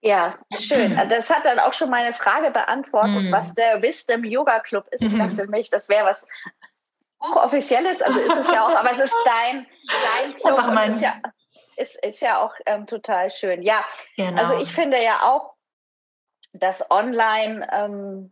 Ja, 0.02 0.38
schön. 0.60 0.96
Das 1.10 1.30
hat 1.30 1.46
dann 1.46 1.60
auch 1.60 1.72
schon 1.72 1.90
meine 1.90 2.14
Frage 2.14 2.52
beantwortet, 2.52 3.24
mm. 3.24 3.32
was 3.32 3.54
der 3.54 3.82
Wisdom 3.82 4.26
Yoga 4.26 4.60
Club 4.60 4.86
ist. 4.92 5.02
Ich 5.02 5.18
dachte 5.18 5.48
mich, 5.48 5.70
das 5.70 5.88
wäre 5.88 6.06
was 6.06 6.28
hochoffizielles, 7.24 8.02
also 8.02 8.20
ist 8.20 8.38
es 8.38 8.48
ja 8.50 8.66
auch, 8.66 8.76
aber 8.76 8.92
es 8.92 9.00
ist 9.00 9.16
dein, 9.26 9.66
dein 9.88 10.34
Club. 10.34 10.58
Einfach 10.60 10.74
mein 10.74 10.92
ist, 10.92 11.02
ja, 11.02 11.14
ist, 11.78 12.06
ist 12.06 12.22
ja 12.22 12.42
auch 12.42 12.54
ähm, 12.66 12.86
total 12.86 13.32
schön. 13.32 13.62
Ja, 13.62 13.86
genau. 14.18 14.42
also 14.42 14.60
ich 14.60 14.74
finde 14.74 15.02
ja 15.02 15.24
auch, 15.24 15.53
dass 16.54 16.90
online 16.90 17.68
ähm, 17.72 18.32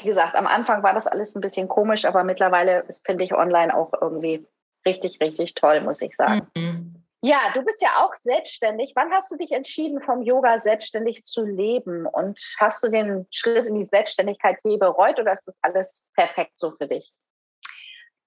wie 0.00 0.08
gesagt, 0.08 0.34
am 0.36 0.46
Anfang 0.46 0.82
war 0.82 0.94
das 0.94 1.06
alles 1.06 1.34
ein 1.34 1.40
bisschen 1.40 1.68
komisch, 1.68 2.04
aber 2.04 2.24
mittlerweile 2.24 2.84
finde 3.04 3.24
ich 3.24 3.34
online 3.34 3.76
auch 3.76 3.92
irgendwie 4.00 4.46
richtig, 4.86 5.20
richtig 5.20 5.54
toll, 5.54 5.80
muss 5.80 6.00
ich 6.00 6.14
sagen. 6.14 6.46
Mhm. 6.54 6.94
Ja, 7.20 7.50
du 7.52 7.62
bist 7.62 7.82
ja 7.82 8.04
auch 8.04 8.14
selbstständig. 8.14 8.92
Wann 8.94 9.10
hast 9.10 9.32
du 9.32 9.36
dich 9.36 9.50
entschieden, 9.50 10.00
vom 10.00 10.22
Yoga 10.22 10.60
selbstständig 10.60 11.24
zu 11.24 11.44
leben? 11.44 12.06
Und 12.06 12.38
hast 12.58 12.84
du 12.84 12.90
den 12.90 13.26
Schritt 13.32 13.66
in 13.66 13.74
die 13.74 13.84
Selbstständigkeit 13.84 14.58
je 14.62 14.76
bereut 14.76 15.18
oder 15.18 15.32
ist 15.32 15.48
das 15.48 15.58
alles 15.62 16.06
perfekt 16.14 16.52
so 16.56 16.70
für 16.70 16.86
dich? 16.86 17.12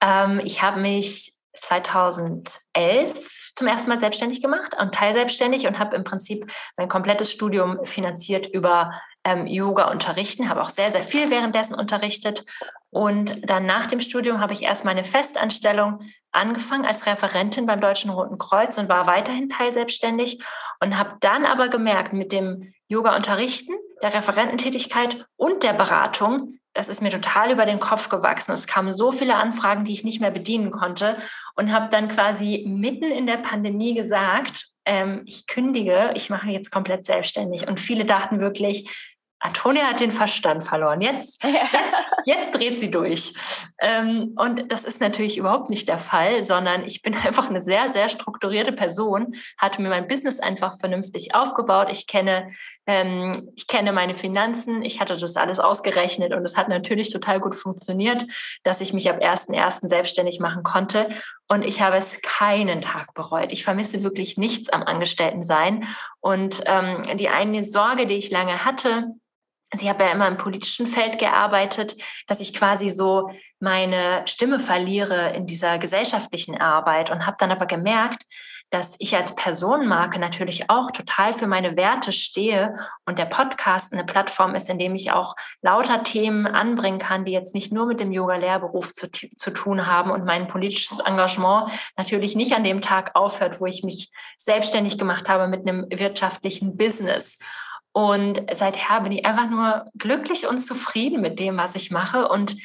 Ähm, 0.02 0.42
ich 0.44 0.62
habe 0.62 0.82
mich 0.82 1.34
2011 1.60 3.52
zum 3.56 3.68
ersten 3.68 3.90
Mal 3.90 3.98
selbstständig 3.98 4.42
gemacht 4.42 4.76
und 4.80 4.96
teilselbstständig 4.96 5.68
und 5.68 5.80
habe 5.80 5.96
im 5.96 6.04
Prinzip 6.04 6.52
mein 6.78 6.90
komplettes 6.90 7.32
Studium 7.32 7.86
finanziert 7.86 8.48
über 8.48 8.94
ähm, 9.24 9.46
Yoga 9.46 9.92
unterrichten, 9.92 10.50
habe 10.50 10.62
auch 10.62 10.70
sehr, 10.70 10.92
sehr 10.92 11.04
viel 11.04 11.30
währenddessen 11.30 11.76
unterrichtet. 11.76 12.46
Und 12.90 13.50
dann 13.50 13.66
nach 13.66 13.88
dem 13.88 14.00
Studium 14.00 14.40
habe 14.40 14.54
ich 14.54 14.64
erst 14.64 14.84
meine 14.84 15.04
Festanstellung 15.04 16.00
angefangen 16.32 16.86
als 16.86 17.06
Referentin 17.06 17.66
beim 17.66 17.82
Deutschen 17.82 18.10
Roten 18.10 18.38
Kreuz 18.38 18.78
und 18.78 18.90
war 18.90 19.08
weiterhin 19.08 19.50
teilselbstständig 19.50 20.44
und 20.80 20.98
habe 20.98 21.18
dann 21.20 21.46
aber 21.46 21.70
gemerkt, 21.70 22.14
mit 22.14 22.32
dem 22.32 22.74
Yoga 22.88 23.16
unterrichten, 23.16 23.74
der 24.02 24.14
Referententätigkeit 24.14 25.26
und 25.36 25.64
der 25.64 25.74
Beratung, 25.74 26.58
das 26.74 26.88
ist 26.88 27.02
mir 27.02 27.10
total 27.10 27.52
über 27.52 27.66
den 27.66 27.80
Kopf 27.80 28.10
gewachsen. 28.10 28.54
Es 28.54 28.68
kamen 28.68 28.94
so 28.94 29.12
viele 29.12 29.36
Anfragen, 29.36 29.84
die 29.84 29.94
ich 29.94 30.04
nicht 30.04 30.22
mehr 30.22 30.32
bedienen 30.32 30.72
konnte 30.72 31.18
und 31.56 31.72
habe 31.72 31.90
dann 31.92 32.08
quasi 32.08 32.66
mitten 32.68 33.12
in 33.12 33.28
der 33.28 33.38
Pandemie 33.38 33.94
gesagt, 33.94 34.68
ähm, 34.86 35.24
ich 35.26 35.48
kündige, 35.48 36.12
ich 36.16 36.30
mache 36.30 36.50
jetzt 36.50 36.72
komplett 36.72 37.06
selbstständig. 37.06 37.68
Und 37.68 37.80
viele 37.80 38.06
dachten 38.06 38.40
wirklich, 38.40 39.11
Antonia 39.42 39.86
hat 39.88 40.00
den 40.00 40.12
Verstand 40.12 40.64
verloren. 40.64 41.02
Jetzt, 41.02 41.44
jetzt, 41.44 42.10
jetzt 42.26 42.56
dreht 42.56 42.80
sie 42.80 42.92
durch. 42.92 43.34
Ähm, 43.82 44.36
und 44.38 44.72
das 44.72 44.86
ist 44.86 45.02
natürlich 45.02 45.38
überhaupt 45.38 45.72
nicht 45.72 45.90
der 45.90 45.98
Fall, 45.98 46.44
sondern 46.44 46.86
ich 46.86 47.02
bin 47.02 47.16
einfach 47.26 47.50
eine 47.50 47.60
sehr, 47.60 47.92
sehr 47.92 48.08
strukturierte 48.08 48.72
Person, 48.72 49.36
hatte 49.58 49.82
mir 49.82 49.90
mein 49.90 50.08
Business 50.08 50.40
einfach 50.40 50.80
vernünftig 50.80 51.34
aufgebaut. 51.34 51.88
Ich 51.92 52.06
kenne, 52.06 52.50
ähm, 52.86 53.52
ich 53.56 53.66
kenne 53.66 53.92
meine 53.92 54.14
Finanzen. 54.14 54.84
Ich 54.84 55.02
hatte 55.02 55.18
das 55.18 55.36
alles 55.36 55.60
ausgerechnet 55.60 56.34
und 56.34 56.44
es 56.44 56.56
hat 56.56 56.70
natürlich 56.70 57.12
total 57.12 57.40
gut 57.40 57.56
funktioniert, 57.56 58.26
dass 58.64 58.80
ich 58.80 58.94
mich 58.94 59.10
ab 59.10 59.20
1.1. 59.22 59.88
selbstständig 59.88 60.40
machen 60.40 60.62
konnte. 60.62 61.10
Und 61.48 61.66
ich 61.66 61.82
habe 61.82 61.98
es 61.98 62.22
keinen 62.22 62.82
Tag 62.82 63.16
bereut. 63.16 63.52
Ich 63.52 63.64
vermisse 63.64 64.04
wirklich 64.04 64.38
nichts 64.38 64.70
am 64.70 64.84
Angestelltensein. 64.84 65.88
Und 66.20 66.62
ähm, 66.66 67.18
die 67.18 67.28
eine 67.28 67.64
Sorge, 67.64 68.06
die 68.06 68.16
ich 68.16 68.30
lange 68.30 68.64
hatte, 68.64 69.16
also 69.72 69.86
ich 69.86 69.90
habe 69.90 70.04
ja 70.04 70.12
immer 70.12 70.28
im 70.28 70.38
politischen 70.38 70.86
Feld 70.86 71.18
gearbeitet, 71.18 71.96
dass 72.28 72.42
ich 72.42 72.54
quasi 72.54 72.90
so 72.90 73.32
meine 73.60 74.24
Stimme 74.28 74.60
verliere 74.60 75.34
in 75.34 75.46
dieser 75.46 75.80
gesellschaftlichen 75.80 76.60
Arbeit 76.60 77.10
und 77.10 77.26
habe 77.26 77.38
dann 77.40 77.52
aber 77.52 77.66
gemerkt, 77.66 78.26
dass 78.70 78.96
ich 79.00 79.16
als 79.16 79.36
Personenmarke 79.36 80.18
natürlich 80.18 80.70
auch 80.70 80.92
total 80.92 81.34
für 81.34 81.46
meine 81.46 81.76
Werte 81.76 82.14
stehe 82.14 82.76
und 83.06 83.20
der 83.20 83.26
Podcast 83.26 83.92
eine 83.92 84.06
Plattform 84.06 84.56
ist, 84.56 84.70
in 84.70 84.80
dem 84.80 84.96
ich 84.96 85.12
auch 85.12 85.36
lauter 85.62 86.04
Themen 86.04 86.48
anbringen 86.48 87.00
kann, 87.00 87.26
die 87.26 87.34
jetzt 87.34 87.54
nicht 87.54 87.74
nur 87.74 87.86
mit 87.86 88.00
dem 88.00 88.14
Yoga-Lehrberuf 88.14 88.94
zu, 88.94 89.12
zu 89.12 89.52
tun 89.52 89.88
haben 89.88 90.10
und 90.10 90.24
mein 90.24 90.48
politisches 90.48 91.00
Engagement 91.00 91.70
natürlich 91.98 92.36
nicht 92.36 92.54
an 92.54 92.64
dem 92.64 92.80
Tag 92.80 93.12
aufhört, 93.14 93.60
wo 93.60 93.66
ich 93.66 93.84
mich 93.84 94.10
selbstständig 94.38 94.98
gemacht 94.98 95.28
habe 95.28 95.48
mit 95.48 95.68
einem 95.68 95.88
wirtschaftlichen 95.90 96.78
Business. 96.78 97.38
Und 97.94 98.42
seither 98.54 99.02
bin 99.02 99.12
ich 99.12 99.26
einfach 99.26 99.50
nur 99.50 99.86
glücklich 99.98 100.48
und 100.48 100.60
zufrieden 100.60 101.22
mit 101.22 101.40
dem, 101.40 101.58
was 101.58 101.76
ich 101.76 101.92
mache. 101.92 102.28
Und 102.28 102.56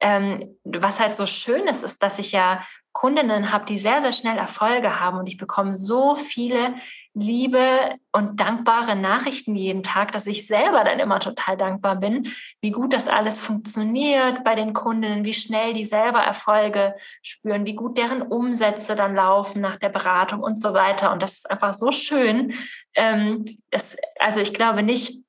ähm, 0.00 0.56
was 0.64 1.00
halt 1.00 1.14
so 1.14 1.26
schön 1.26 1.66
ist, 1.66 1.82
ist, 1.82 2.02
dass 2.02 2.18
ich 2.18 2.32
ja 2.32 2.62
Kundinnen 2.92 3.52
habe, 3.52 3.64
die 3.64 3.78
sehr, 3.78 4.00
sehr 4.00 4.12
schnell 4.12 4.38
Erfolge 4.38 5.00
haben. 5.00 5.18
Und 5.18 5.26
ich 5.26 5.36
bekomme 5.36 5.74
so 5.74 6.14
viele 6.14 6.74
liebe 7.14 7.96
und 8.12 8.38
dankbare 8.38 8.96
Nachrichten 8.96 9.54
jeden 9.54 9.82
Tag, 9.82 10.12
dass 10.12 10.26
ich 10.26 10.46
selber 10.46 10.84
dann 10.84 11.00
immer 11.00 11.20
total 11.20 11.56
dankbar 11.56 11.96
bin, 11.96 12.32
wie 12.60 12.70
gut 12.70 12.92
das 12.92 13.08
alles 13.08 13.38
funktioniert 13.38 14.44
bei 14.44 14.54
den 14.54 14.72
Kundinnen, 14.72 15.24
wie 15.24 15.34
schnell 15.34 15.74
die 15.74 15.84
selber 15.84 16.20
Erfolge 16.20 16.94
spüren, 17.22 17.66
wie 17.66 17.74
gut 17.74 17.98
deren 17.98 18.22
Umsätze 18.22 18.94
dann 18.94 19.14
laufen 19.14 19.60
nach 19.60 19.76
der 19.76 19.88
Beratung 19.88 20.40
und 20.40 20.60
so 20.60 20.74
weiter. 20.74 21.12
Und 21.12 21.22
das 21.22 21.38
ist 21.38 21.50
einfach 21.50 21.72
so 21.72 21.92
schön. 21.92 22.54
Ähm, 22.94 23.44
das, 23.70 23.96
also 24.18 24.40
ich 24.40 24.54
glaube 24.54 24.82
nicht, 24.82 25.24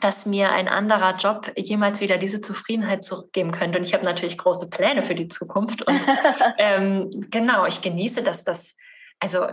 dass 0.00 0.26
mir 0.26 0.52
ein 0.52 0.68
anderer 0.68 1.16
Job 1.16 1.52
jemals 1.56 2.00
wieder 2.00 2.18
diese 2.18 2.40
Zufriedenheit 2.40 3.02
zurückgeben 3.02 3.52
könnte. 3.52 3.78
Und 3.78 3.84
ich 3.84 3.94
habe 3.94 4.04
natürlich 4.04 4.38
große 4.38 4.70
Pläne 4.70 5.02
für 5.02 5.14
die 5.14 5.28
Zukunft. 5.28 5.82
Und 5.82 6.00
ähm, 6.58 7.10
genau, 7.30 7.66
ich 7.66 7.82
genieße, 7.82 8.22
dass 8.22 8.44
das, 8.44 8.76
also 9.18 9.46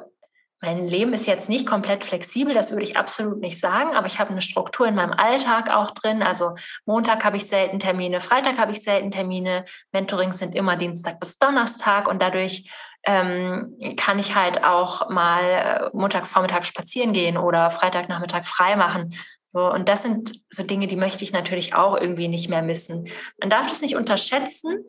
mein 0.61 0.87
Leben 0.87 1.13
ist 1.13 1.27
jetzt 1.27 1.49
nicht 1.49 1.67
komplett 1.67 2.03
flexibel, 2.03 2.53
das 2.53 2.71
würde 2.71 2.83
ich 2.83 2.97
absolut 2.97 3.39
nicht 3.39 3.59
sagen, 3.59 3.95
aber 3.95 4.07
ich 4.07 4.19
habe 4.19 4.31
eine 4.31 4.41
Struktur 4.41 4.87
in 4.87 4.95
meinem 4.95 5.13
Alltag 5.13 5.69
auch 5.69 5.91
drin. 5.91 6.23
Also 6.23 6.55
Montag 6.85 7.23
habe 7.23 7.37
ich 7.37 7.47
selten 7.47 7.79
Termine, 7.79 8.21
Freitag 8.21 8.57
habe 8.57 8.71
ich 8.71 8.81
selten 8.81 9.11
Termine, 9.11 9.65
Mentorings 9.91 10.39
sind 10.39 10.55
immer 10.55 10.77
Dienstag 10.77 11.19
bis 11.19 11.37
Donnerstag 11.37 12.07
und 12.07 12.21
dadurch 12.21 12.69
ähm, 13.05 13.77
kann 13.97 14.17
ich 14.17 14.35
halt 14.35 14.63
auch 14.63 15.09
mal 15.09 15.43
äh, 15.43 15.89
Montagvormittag 15.93 16.65
spazieren 16.65 17.13
gehen 17.13 17.37
oder 17.37 17.69
Freitagnachmittag 17.69 18.45
frei 18.45 18.75
machen. 18.75 19.13
So, 19.45 19.71
und 19.71 19.87
das 19.87 20.03
sind 20.03 20.33
so 20.49 20.63
Dinge, 20.63 20.87
die 20.87 20.95
möchte 20.95 21.23
ich 21.23 21.31
natürlich 21.31 21.75
auch 21.75 21.95
irgendwie 21.95 22.27
nicht 22.27 22.49
mehr 22.49 22.63
missen. 22.63 23.07
Man 23.39 23.49
darf 23.49 23.67
das 23.67 23.81
nicht 23.81 23.95
unterschätzen. 23.95 24.83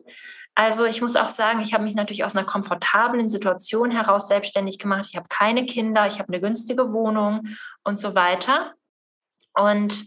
Also 0.57 0.85
ich 0.85 1.03
muss 1.03 1.15
auch 1.15 1.29
sagen, 1.29 1.61
ich 1.61 1.75
habe 1.75 1.83
mich 1.83 1.93
natürlich 1.93 2.23
aus 2.23 2.35
einer 2.35 2.47
komfortablen 2.47 3.29
Situation 3.29 3.91
heraus 3.91 4.27
selbstständig 4.27 4.79
gemacht. 4.79 5.05
Ich 5.07 5.15
habe 5.15 5.27
keine 5.29 5.67
Kinder, 5.67 6.07
ich 6.07 6.17
habe 6.17 6.29
eine 6.29 6.41
günstige 6.41 6.91
Wohnung 6.91 7.49
und 7.83 7.99
so 7.99 8.15
weiter. 8.15 8.73
Und 9.53 10.05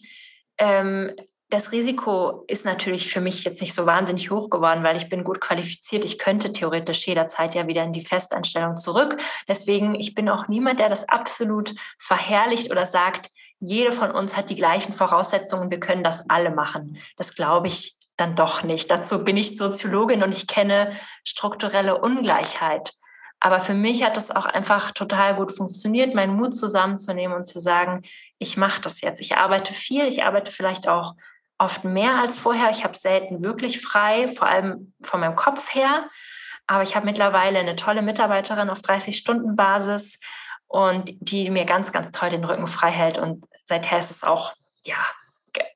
ähm, 0.59 1.15
das 1.51 1.71
Risiko 1.71 2.43
ist 2.49 2.65
natürlich 2.65 3.13
für 3.13 3.21
mich 3.21 3.45
jetzt 3.45 3.61
nicht 3.61 3.75
so 3.75 3.87
wahnsinnig 3.87 4.33
hoch 4.33 4.51
geworden, 4.51 4.83
weil 4.83 4.97
ich 4.97 5.09
bin 5.09 5.23
gut 5.23 5.41
qualifiziert. 5.41 6.05
Ich 6.05 6.19
könnte 6.19 6.53
theoretisch 6.53 7.07
jederzeit 7.07 7.55
ja 7.55 7.69
wieder 7.69 7.85
in 7.85 7.93
die 7.93 8.05
Festanstellung 8.05 8.77
zurück. 8.77 9.19
Deswegen, 9.47 9.95
ich 9.95 10.17
bin 10.17 10.29
auch 10.29 10.49
niemand, 10.49 10.81
der 10.81 10.89
das 10.89 11.09
absolut 11.09 11.77
verherrlicht 11.97 12.73
oder 12.73 12.87
sagt, 12.87 13.31
jede 13.61 13.93
von 13.93 14.11
uns 14.11 14.37
hat 14.37 14.51
die 14.51 14.57
gleichen 14.57 14.93
Voraussetzungen, 14.93 15.71
wir 15.71 15.79
können 15.79 16.03
das 16.03 16.29
alle 16.29 16.51
machen. 16.51 16.99
Das 17.17 17.37
glaube 17.37 17.69
ich 17.69 18.00
dann 18.21 18.37
doch 18.37 18.63
nicht. 18.63 18.91
Dazu 18.91 19.25
bin 19.25 19.37
ich 19.37 19.57
Soziologin 19.57 20.23
und 20.23 20.35
ich 20.35 20.47
kenne 20.47 20.97
strukturelle 21.25 22.01
Ungleichheit. 22.01 22.93
Aber 23.41 23.61
für 23.61 23.75
mich 23.75 24.05
hat 24.05 24.19
es 24.19 24.31
auch 24.31 24.45
einfach 24.45 24.93
total 24.93 25.35
gut 25.35 25.57
funktioniert, 25.57 26.15
meinen 26.15 26.37
Mut 26.37 26.55
zusammenzunehmen 26.55 27.35
und 27.35 27.45
zu 27.45 27.59
sagen, 27.59 28.03
ich 28.39 28.59
mache 28.59 28.83
das 28.83 29.01
jetzt. 29.01 29.21
Ich 29.21 29.37
arbeite 29.37 29.73
viel, 29.73 30.05
ich 30.07 30.23
arbeite 30.25 30.53
vielleicht 30.53 30.87
auch 30.87 31.15
oft 31.57 31.85
mehr 31.85 32.17
als 32.17 32.39
vorher. 32.39 32.71
Ich 32.71 32.85
habe 32.85 32.97
selten 32.97 33.43
wirklich 33.43 33.81
frei, 33.81 34.29
vor 34.29 34.47
allem 34.47 34.93
von 35.03 35.21
meinem 35.21 35.37
Kopf 35.37 35.75
her. 35.75 36.09
Aber 36.67 36.83
ich 36.83 36.95
habe 36.95 37.07
mittlerweile 37.07 37.59
eine 37.59 37.77
tolle 37.77 38.03
Mitarbeiterin 38.03 38.71
auf 38.71 38.81
30-Stunden-Basis 38.81 40.21
und 40.69 41.11
die 41.21 41.51
mir 41.51 41.65
ganz, 41.65 41.93
ganz 41.93 42.13
toll 42.13 42.31
den 42.31 42.45
Rücken 42.45 42.67
frei 42.67 42.91
hält. 42.91 43.19
Und 43.19 43.45
seither 43.65 43.99
ist 43.99 44.11
es 44.11 44.23
auch 44.23 44.53
ja, 44.85 44.97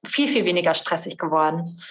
viel, 0.04 0.28
viel 0.28 0.44
weniger 0.44 0.74
stressig 0.74 1.18
geworden. 1.18 1.82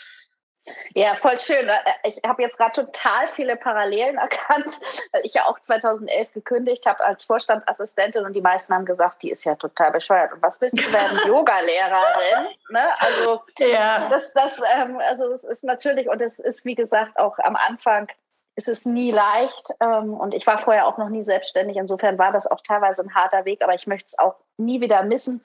Ja, 0.93 1.15
voll 1.15 1.39
schön. 1.39 1.67
Äh, 1.67 1.77
ich 2.03 2.21
habe 2.25 2.41
jetzt 2.41 2.57
gerade 2.57 2.73
total 2.73 3.27
viele 3.29 3.55
Parallelen 3.55 4.17
erkannt, 4.19 4.79
weil 5.11 5.25
ich 5.25 5.33
ja 5.33 5.45
auch 5.45 5.59
2011 5.59 6.33
gekündigt 6.33 6.85
habe 6.85 7.03
als 7.03 7.25
Vorstandsassistentin 7.25 8.25
und 8.25 8.33
die 8.33 8.41
meisten 8.41 8.73
haben 8.73 8.85
gesagt, 8.85 9.21
die 9.23 9.31
ist 9.31 9.43
ja 9.43 9.55
total 9.55 9.91
bescheuert. 9.91 10.33
Und 10.33 10.41
was 10.41 10.61
willst 10.61 10.79
du 10.79 10.93
werden? 10.93 11.19
Yoga-Lehrerin? 11.27 12.47
Ne? 12.69 12.83
Also, 12.99 13.41
ja. 13.59 14.09
das, 14.09 14.33
das, 14.33 14.61
ähm, 14.75 14.99
also 14.99 15.29
das 15.29 15.43
ist 15.43 15.63
natürlich, 15.63 16.09
und 16.09 16.21
es 16.21 16.39
ist 16.39 16.65
wie 16.65 16.75
gesagt 16.75 17.17
auch 17.17 17.37
am 17.39 17.55
Anfang 17.55 18.07
ist 18.55 18.67
es 18.67 18.85
nie 18.85 19.11
leicht. 19.11 19.69
Ähm, 19.79 20.13
und 20.13 20.33
ich 20.33 20.45
war 20.45 20.57
vorher 20.57 20.87
auch 20.87 20.97
noch 20.97 21.09
nie 21.09 21.23
selbstständig. 21.23 21.77
Insofern 21.77 22.17
war 22.17 22.31
das 22.31 22.47
auch 22.47 22.61
teilweise 22.61 23.01
ein 23.01 23.15
harter 23.15 23.45
Weg, 23.45 23.63
aber 23.63 23.73
ich 23.73 23.87
möchte 23.87 24.07
es 24.07 24.19
auch 24.19 24.35
nie 24.57 24.81
wieder 24.81 25.03
missen. 25.03 25.43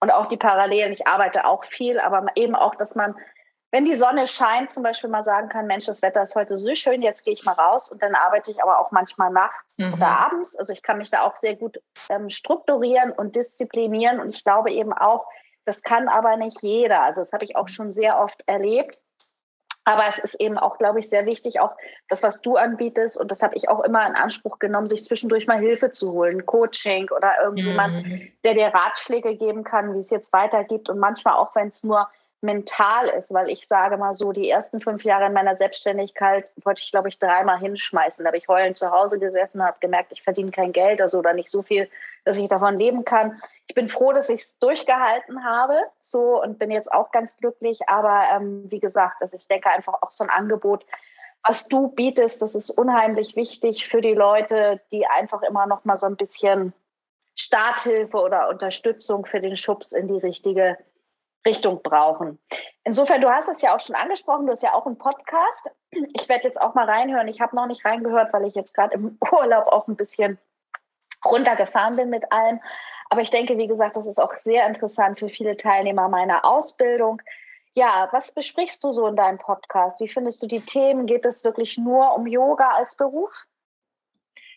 Und 0.00 0.10
auch 0.10 0.26
die 0.26 0.36
Parallelen, 0.36 0.92
ich 0.92 1.06
arbeite 1.06 1.44
auch 1.44 1.64
viel, 1.64 1.98
aber 1.98 2.26
eben 2.34 2.54
auch, 2.54 2.74
dass 2.74 2.94
man, 2.94 3.16
wenn 3.76 3.84
die 3.84 3.96
Sonne 3.96 4.26
scheint, 4.26 4.70
zum 4.70 4.82
Beispiel 4.82 5.10
mal 5.10 5.22
sagen 5.22 5.50
kann, 5.50 5.66
Mensch, 5.66 5.84
das 5.84 6.00
Wetter 6.00 6.22
ist 6.22 6.34
heute 6.34 6.56
so 6.56 6.74
schön, 6.74 7.02
jetzt 7.02 7.26
gehe 7.26 7.34
ich 7.34 7.44
mal 7.44 7.52
raus 7.52 7.92
und 7.92 8.00
dann 8.00 8.14
arbeite 8.14 8.50
ich 8.50 8.62
aber 8.62 8.80
auch 8.80 8.90
manchmal 8.90 9.30
nachts 9.30 9.76
mhm. 9.76 9.92
oder 9.92 10.06
abends. 10.06 10.56
Also 10.56 10.72
ich 10.72 10.82
kann 10.82 10.96
mich 10.96 11.10
da 11.10 11.24
auch 11.24 11.36
sehr 11.36 11.56
gut 11.56 11.82
ähm, 12.08 12.30
strukturieren 12.30 13.12
und 13.12 13.36
disziplinieren. 13.36 14.18
Und 14.18 14.34
ich 14.34 14.44
glaube 14.44 14.70
eben 14.70 14.94
auch, 14.94 15.26
das 15.66 15.82
kann 15.82 16.08
aber 16.08 16.38
nicht 16.38 16.62
jeder. 16.62 17.02
Also 17.02 17.20
das 17.20 17.34
habe 17.34 17.44
ich 17.44 17.56
auch 17.56 17.68
schon 17.68 17.92
sehr 17.92 18.18
oft 18.18 18.42
erlebt 18.46 18.98
aber 19.88 20.08
es 20.08 20.18
ist 20.18 20.40
eben 20.40 20.58
auch, 20.58 20.78
glaube 20.78 20.98
ich, 20.98 21.08
sehr 21.08 21.26
wichtig, 21.26 21.60
auch 21.60 21.76
das, 22.08 22.24
was 22.24 22.42
du 22.42 22.56
anbietest. 22.56 23.16
Und 23.20 23.30
das 23.30 23.40
habe 23.44 23.54
ich 23.54 23.68
auch 23.68 23.84
immer 23.84 24.04
in 24.04 24.16
Anspruch 24.16 24.58
genommen, 24.58 24.88
sich 24.88 25.04
zwischendurch 25.04 25.46
mal 25.46 25.60
Hilfe 25.60 25.92
zu 25.92 26.10
holen, 26.10 26.44
Coaching 26.44 27.08
oder 27.16 27.34
irgendjemand, 27.40 28.04
mhm. 28.04 28.32
der 28.42 28.54
dir 28.54 28.66
Ratschläge 28.66 29.36
geben 29.36 29.62
kann, 29.62 29.94
wie 29.94 30.00
es 30.00 30.10
jetzt 30.10 30.32
weitergeht. 30.32 30.88
Und 30.88 30.98
manchmal 30.98 31.34
auch, 31.34 31.54
wenn 31.54 31.68
es 31.68 31.84
nur 31.84 32.08
mental 32.42 33.08
ist, 33.08 33.32
weil 33.32 33.48
ich 33.48 33.66
sage 33.66 33.96
mal 33.96 34.14
so, 34.14 34.32
die 34.32 34.48
ersten 34.48 34.80
fünf 34.80 35.04
Jahre 35.04 35.26
in 35.26 35.32
meiner 35.32 35.56
Selbstständigkeit 35.56 36.48
wollte 36.62 36.82
ich, 36.82 36.90
glaube 36.90 37.08
ich, 37.08 37.18
dreimal 37.18 37.58
hinschmeißen. 37.58 38.24
Da 38.24 38.28
habe 38.28 38.36
ich 38.36 38.48
heulend 38.48 38.76
zu 38.76 38.90
Hause 38.90 39.18
gesessen 39.18 39.62
habe 39.62 39.78
gemerkt, 39.80 40.12
ich 40.12 40.22
verdiene 40.22 40.50
kein 40.50 40.72
Geld 40.72 41.00
also 41.00 41.18
oder 41.18 41.32
nicht 41.32 41.50
so 41.50 41.62
viel, 41.62 41.88
dass 42.24 42.36
ich 42.36 42.48
davon 42.48 42.78
leben 42.78 43.04
kann. 43.04 43.40
Ich 43.66 43.74
bin 43.74 43.88
froh, 43.88 44.12
dass 44.12 44.28
ich 44.28 44.42
es 44.42 44.58
durchgehalten 44.58 45.44
habe, 45.44 45.76
so 46.02 46.40
und 46.42 46.58
bin 46.58 46.70
jetzt 46.70 46.92
auch 46.92 47.10
ganz 47.10 47.36
glücklich. 47.36 47.88
Aber 47.88 48.24
ähm, 48.32 48.70
wie 48.70 48.80
gesagt, 48.80 49.16
also 49.20 49.36
ich 49.36 49.48
denke 49.48 49.70
einfach 49.70 49.94
auch 50.02 50.10
so 50.10 50.24
ein 50.24 50.30
Angebot, 50.30 50.84
was 51.42 51.68
du 51.68 51.88
bietest, 51.88 52.42
das 52.42 52.54
ist 52.54 52.70
unheimlich 52.70 53.36
wichtig 53.36 53.88
für 53.88 54.00
die 54.00 54.14
Leute, 54.14 54.80
die 54.90 55.06
einfach 55.06 55.42
immer 55.42 55.66
noch 55.66 55.84
mal 55.84 55.96
so 55.96 56.06
ein 56.06 56.16
bisschen 56.16 56.72
Starthilfe 57.36 58.16
oder 58.16 58.48
Unterstützung 58.48 59.26
für 59.26 59.40
den 59.40 59.56
Schubs 59.56 59.92
in 59.92 60.08
die 60.08 60.18
richtige 60.18 60.76
Richtung 61.46 61.82
brauchen. 61.82 62.38
Insofern, 62.84 63.22
du 63.22 63.30
hast 63.30 63.48
es 63.48 63.62
ja 63.62 63.74
auch 63.74 63.80
schon 63.80 63.96
angesprochen, 63.96 64.46
du 64.46 64.52
hast 64.52 64.62
ja 64.62 64.74
auch 64.74 64.84
einen 64.84 64.98
Podcast. 64.98 65.70
Ich 65.90 66.28
werde 66.28 66.44
jetzt 66.44 66.60
auch 66.60 66.74
mal 66.74 66.88
reinhören. 66.88 67.28
Ich 67.28 67.40
habe 67.40 67.56
noch 67.56 67.66
nicht 67.66 67.84
reingehört, 67.84 68.32
weil 68.32 68.44
ich 68.44 68.54
jetzt 68.54 68.74
gerade 68.74 68.94
im 68.94 69.18
Urlaub 69.32 69.68
auch 69.68 69.88
ein 69.88 69.96
bisschen 69.96 70.38
runtergefahren 71.24 71.96
bin 71.96 72.10
mit 72.10 72.30
allem. 72.30 72.60
Aber 73.08 73.22
ich 73.22 73.30
denke, 73.30 73.56
wie 73.56 73.66
gesagt, 73.66 73.96
das 73.96 74.06
ist 74.06 74.20
auch 74.20 74.34
sehr 74.34 74.66
interessant 74.66 75.18
für 75.18 75.28
viele 75.28 75.56
Teilnehmer 75.56 76.08
meiner 76.08 76.44
Ausbildung. 76.44 77.22
Ja, 77.74 78.08
was 78.10 78.32
besprichst 78.32 78.82
du 78.84 78.90
so 78.90 79.06
in 79.06 79.16
deinem 79.16 79.38
Podcast? 79.38 80.00
Wie 80.00 80.08
findest 80.08 80.42
du 80.42 80.46
die 80.46 80.60
Themen? 80.60 81.06
Geht 81.06 81.26
es 81.26 81.44
wirklich 81.44 81.78
nur 81.78 82.14
um 82.14 82.26
Yoga 82.26 82.70
als 82.70 82.96
Beruf? 82.96 83.30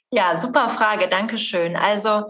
Ja, 0.10 0.36
super 0.36 0.69
Frage, 0.69 1.08
Dankeschön. 1.08 1.75
Also 1.75 2.23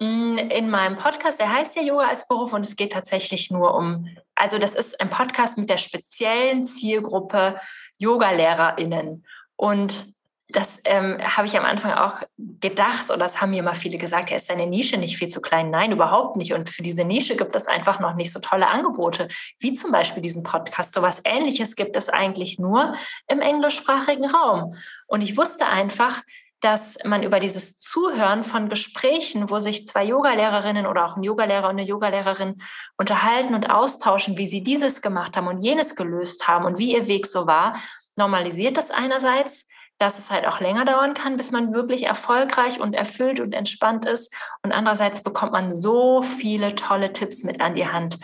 in 0.00 0.70
meinem 0.70 0.96
Podcast, 0.96 1.38
der 1.40 1.52
heißt 1.52 1.76
ja 1.76 1.82
Yoga 1.82 2.08
als 2.08 2.26
Beruf 2.26 2.52
und 2.52 2.66
es 2.66 2.74
geht 2.74 2.92
tatsächlich 2.92 3.50
nur 3.50 3.74
um 3.74 4.08
also 4.40 4.56
das 4.56 4.74
ist 4.74 4.98
ein 5.02 5.10
Podcast 5.10 5.58
mit 5.58 5.68
der 5.68 5.76
speziellen 5.76 6.64
Zielgruppe 6.64 7.60
Yoga-LehrerInnen. 7.98 9.26
Und 9.56 10.14
das 10.48 10.80
ähm, 10.84 11.18
habe 11.20 11.46
ich 11.46 11.58
am 11.58 11.66
Anfang 11.66 11.92
auch 11.92 12.22
gedacht, 12.38 13.10
oder 13.10 13.18
das 13.18 13.42
haben 13.42 13.50
mir 13.50 13.58
immer 13.58 13.74
viele 13.74 13.98
gesagt, 13.98 14.30
ja, 14.30 14.36
ist 14.36 14.48
deine 14.48 14.66
Nische 14.66 14.96
nicht 14.96 15.18
viel 15.18 15.28
zu 15.28 15.42
klein? 15.42 15.70
Nein, 15.70 15.92
überhaupt 15.92 16.36
nicht. 16.36 16.54
Und 16.54 16.70
für 16.70 16.82
diese 16.82 17.04
Nische 17.04 17.36
gibt 17.36 17.54
es 17.54 17.66
einfach 17.66 18.00
noch 18.00 18.14
nicht 18.14 18.32
so 18.32 18.40
tolle 18.40 18.66
Angebote, 18.68 19.28
wie 19.58 19.74
zum 19.74 19.92
Beispiel 19.92 20.22
diesen 20.22 20.42
Podcast. 20.42 20.94
So 20.94 21.02
was 21.02 21.20
Ähnliches 21.24 21.76
gibt 21.76 21.94
es 21.94 22.08
eigentlich 22.08 22.58
nur 22.58 22.94
im 23.28 23.42
englischsprachigen 23.42 24.30
Raum. 24.30 24.74
Und 25.06 25.20
ich 25.20 25.36
wusste 25.36 25.66
einfach, 25.66 26.22
dass 26.60 26.98
man 27.04 27.22
über 27.22 27.40
dieses 27.40 27.76
Zuhören 27.76 28.44
von 28.44 28.68
Gesprächen, 28.68 29.50
wo 29.50 29.58
sich 29.58 29.86
zwei 29.86 30.04
Yogalehrerinnen 30.04 30.86
oder 30.86 31.06
auch 31.06 31.16
ein 31.16 31.22
Yogalehrer 31.22 31.68
und 31.68 31.78
eine 31.78 31.84
Yogalehrerin 31.84 32.56
unterhalten 32.98 33.54
und 33.54 33.70
austauschen, 33.70 34.36
wie 34.36 34.48
sie 34.48 34.62
dieses 34.62 35.00
gemacht 35.00 35.36
haben 35.36 35.46
und 35.46 35.62
jenes 35.62 35.96
gelöst 35.96 36.48
haben 36.48 36.66
und 36.66 36.78
wie 36.78 36.94
ihr 36.94 37.06
Weg 37.06 37.26
so 37.26 37.46
war, 37.46 37.76
normalisiert 38.16 38.76
das 38.76 38.90
einerseits, 38.90 39.66
dass 39.98 40.18
es 40.18 40.30
halt 40.30 40.46
auch 40.46 40.60
länger 40.60 40.84
dauern 40.84 41.14
kann, 41.14 41.36
bis 41.36 41.50
man 41.50 41.74
wirklich 41.74 42.04
erfolgreich 42.04 42.80
und 42.80 42.94
erfüllt 42.94 43.38
und 43.38 43.52
entspannt 43.52 44.06
ist. 44.06 44.34
Und 44.62 44.72
andererseits 44.72 45.22
bekommt 45.22 45.52
man 45.52 45.74
so 45.76 46.22
viele 46.22 46.74
tolle 46.74 47.12
Tipps 47.12 47.44
mit 47.44 47.60
an 47.60 47.74
die 47.74 47.86
Hand, 47.86 48.18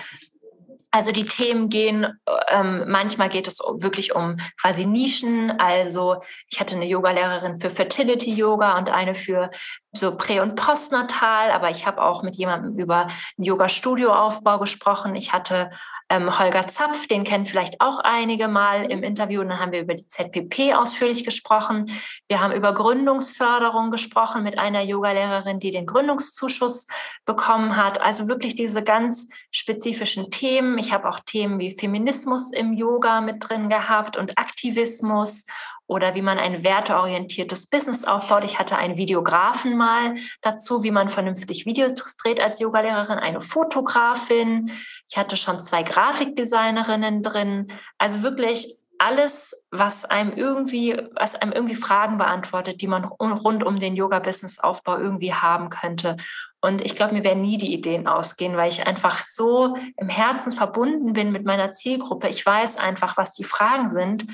also 0.96 1.12
die 1.12 1.26
Themen 1.26 1.68
gehen, 1.68 2.06
ähm, 2.48 2.85
manchmal 2.88 3.28
geht 3.28 3.46
es 3.46 3.59
wirklich 3.59 4.14
um 4.14 4.38
quasi 4.59 4.87
Nischen. 4.87 5.50
Also 5.61 6.22
ich 6.48 6.59
hatte 6.59 6.74
eine 6.74 6.87
Yogalehrerin 6.87 7.59
für 7.59 7.68
Fertility 7.68 8.32
Yoga 8.32 8.78
und 8.78 8.88
eine 8.88 9.14
für 9.14 9.50
so 9.92 10.16
prä- 10.16 10.40
und 10.40 10.54
postnatal, 10.54 11.50
aber 11.50 11.68
ich 11.68 11.87
habe 11.87 12.02
auch 12.02 12.22
mit 12.22 12.37
jemandem 12.37 12.78
über 12.78 13.02
einen 13.02 13.44
Yoga-Studio-Aufbau 13.44 14.59
gesprochen. 14.59 15.14
Ich 15.16 15.35
hatte 15.35 15.68
ähm, 16.08 16.38
Holger 16.38 16.68
Zapf, 16.68 17.08
den 17.08 17.24
kennen 17.24 17.46
vielleicht 17.46 17.80
auch 17.80 17.98
einige 17.98 18.46
mal 18.46 18.90
im 18.90 19.02
Interview. 19.02 19.42
Dann 19.42 19.58
haben 19.58 19.72
wir 19.72 19.80
über 19.80 19.94
die 19.94 20.06
ZPP 20.06 20.74
ausführlich 20.74 21.24
gesprochen. 21.24 21.90
Wir 22.28 22.40
haben 22.40 22.52
über 22.52 22.72
Gründungsförderung 22.74 23.90
gesprochen 23.90 24.44
mit 24.44 24.58
einer 24.58 24.82
Yogalehrerin, 24.82 25.58
die 25.58 25.72
den 25.72 25.86
Gründungszuschuss 25.86 26.86
bekommen 27.24 27.76
hat. 27.76 28.00
Also 28.00 28.28
wirklich 28.28 28.54
diese 28.54 28.84
ganz 28.84 29.28
spezifischen 29.50 30.30
Themen. 30.30 30.78
Ich 30.78 30.92
habe 30.92 31.08
auch 31.08 31.20
Themen 31.20 31.58
wie 31.58 31.72
Feminismus 31.72 32.52
im 32.52 32.72
Yoga 32.72 33.20
mit 33.20 33.36
drin 33.40 33.68
gehabt 33.68 34.16
und 34.16 34.38
Aktivismus 34.38 35.44
oder 35.88 36.14
wie 36.14 36.22
man 36.22 36.38
ein 36.38 36.64
werteorientiertes 36.64 37.68
Business 37.68 38.04
aufbaut. 38.04 38.44
Ich 38.44 38.58
hatte 38.58 38.76
einen 38.76 38.96
Videografen 38.96 39.76
mal 39.76 40.14
dazu, 40.42 40.82
wie 40.82 40.90
man 40.90 41.08
vernünftig 41.08 41.64
Videos 41.64 42.16
dreht 42.16 42.40
als 42.40 42.58
Yogalehrerin, 42.58 43.18
eine 43.18 43.40
Fotografin. 43.40 44.72
Ich 45.08 45.16
hatte 45.16 45.36
schon 45.36 45.60
zwei 45.60 45.82
Grafikdesignerinnen 45.82 47.22
drin. 47.22 47.72
Also 47.98 48.22
wirklich 48.22 48.76
alles, 48.98 49.54
was 49.70 50.04
einem 50.04 50.32
irgendwie, 50.32 51.00
was 51.14 51.34
einem 51.34 51.52
irgendwie 51.52 51.74
Fragen 51.74 52.18
beantwortet, 52.18 52.80
die 52.80 52.86
man 52.86 53.04
rund 53.04 53.62
um 53.62 53.78
den 53.78 53.94
Yoga-Business-Aufbau 53.94 54.98
irgendwie 54.98 55.34
haben 55.34 55.70
könnte. 55.70 56.16
Und 56.60 56.80
ich 56.80 56.96
glaube, 56.96 57.14
mir 57.14 57.24
werden 57.24 57.42
nie 57.42 57.58
die 57.58 57.72
Ideen 57.72 58.08
ausgehen, 58.08 58.56
weil 58.56 58.70
ich 58.70 58.86
einfach 58.86 59.24
so 59.26 59.76
im 59.96 60.08
Herzen 60.08 60.50
verbunden 60.50 61.12
bin 61.12 61.30
mit 61.30 61.44
meiner 61.44 61.72
Zielgruppe. 61.72 62.28
Ich 62.28 62.44
weiß 62.44 62.78
einfach, 62.78 63.16
was 63.16 63.34
die 63.34 63.44
Fragen 63.44 63.88
sind 63.88 64.26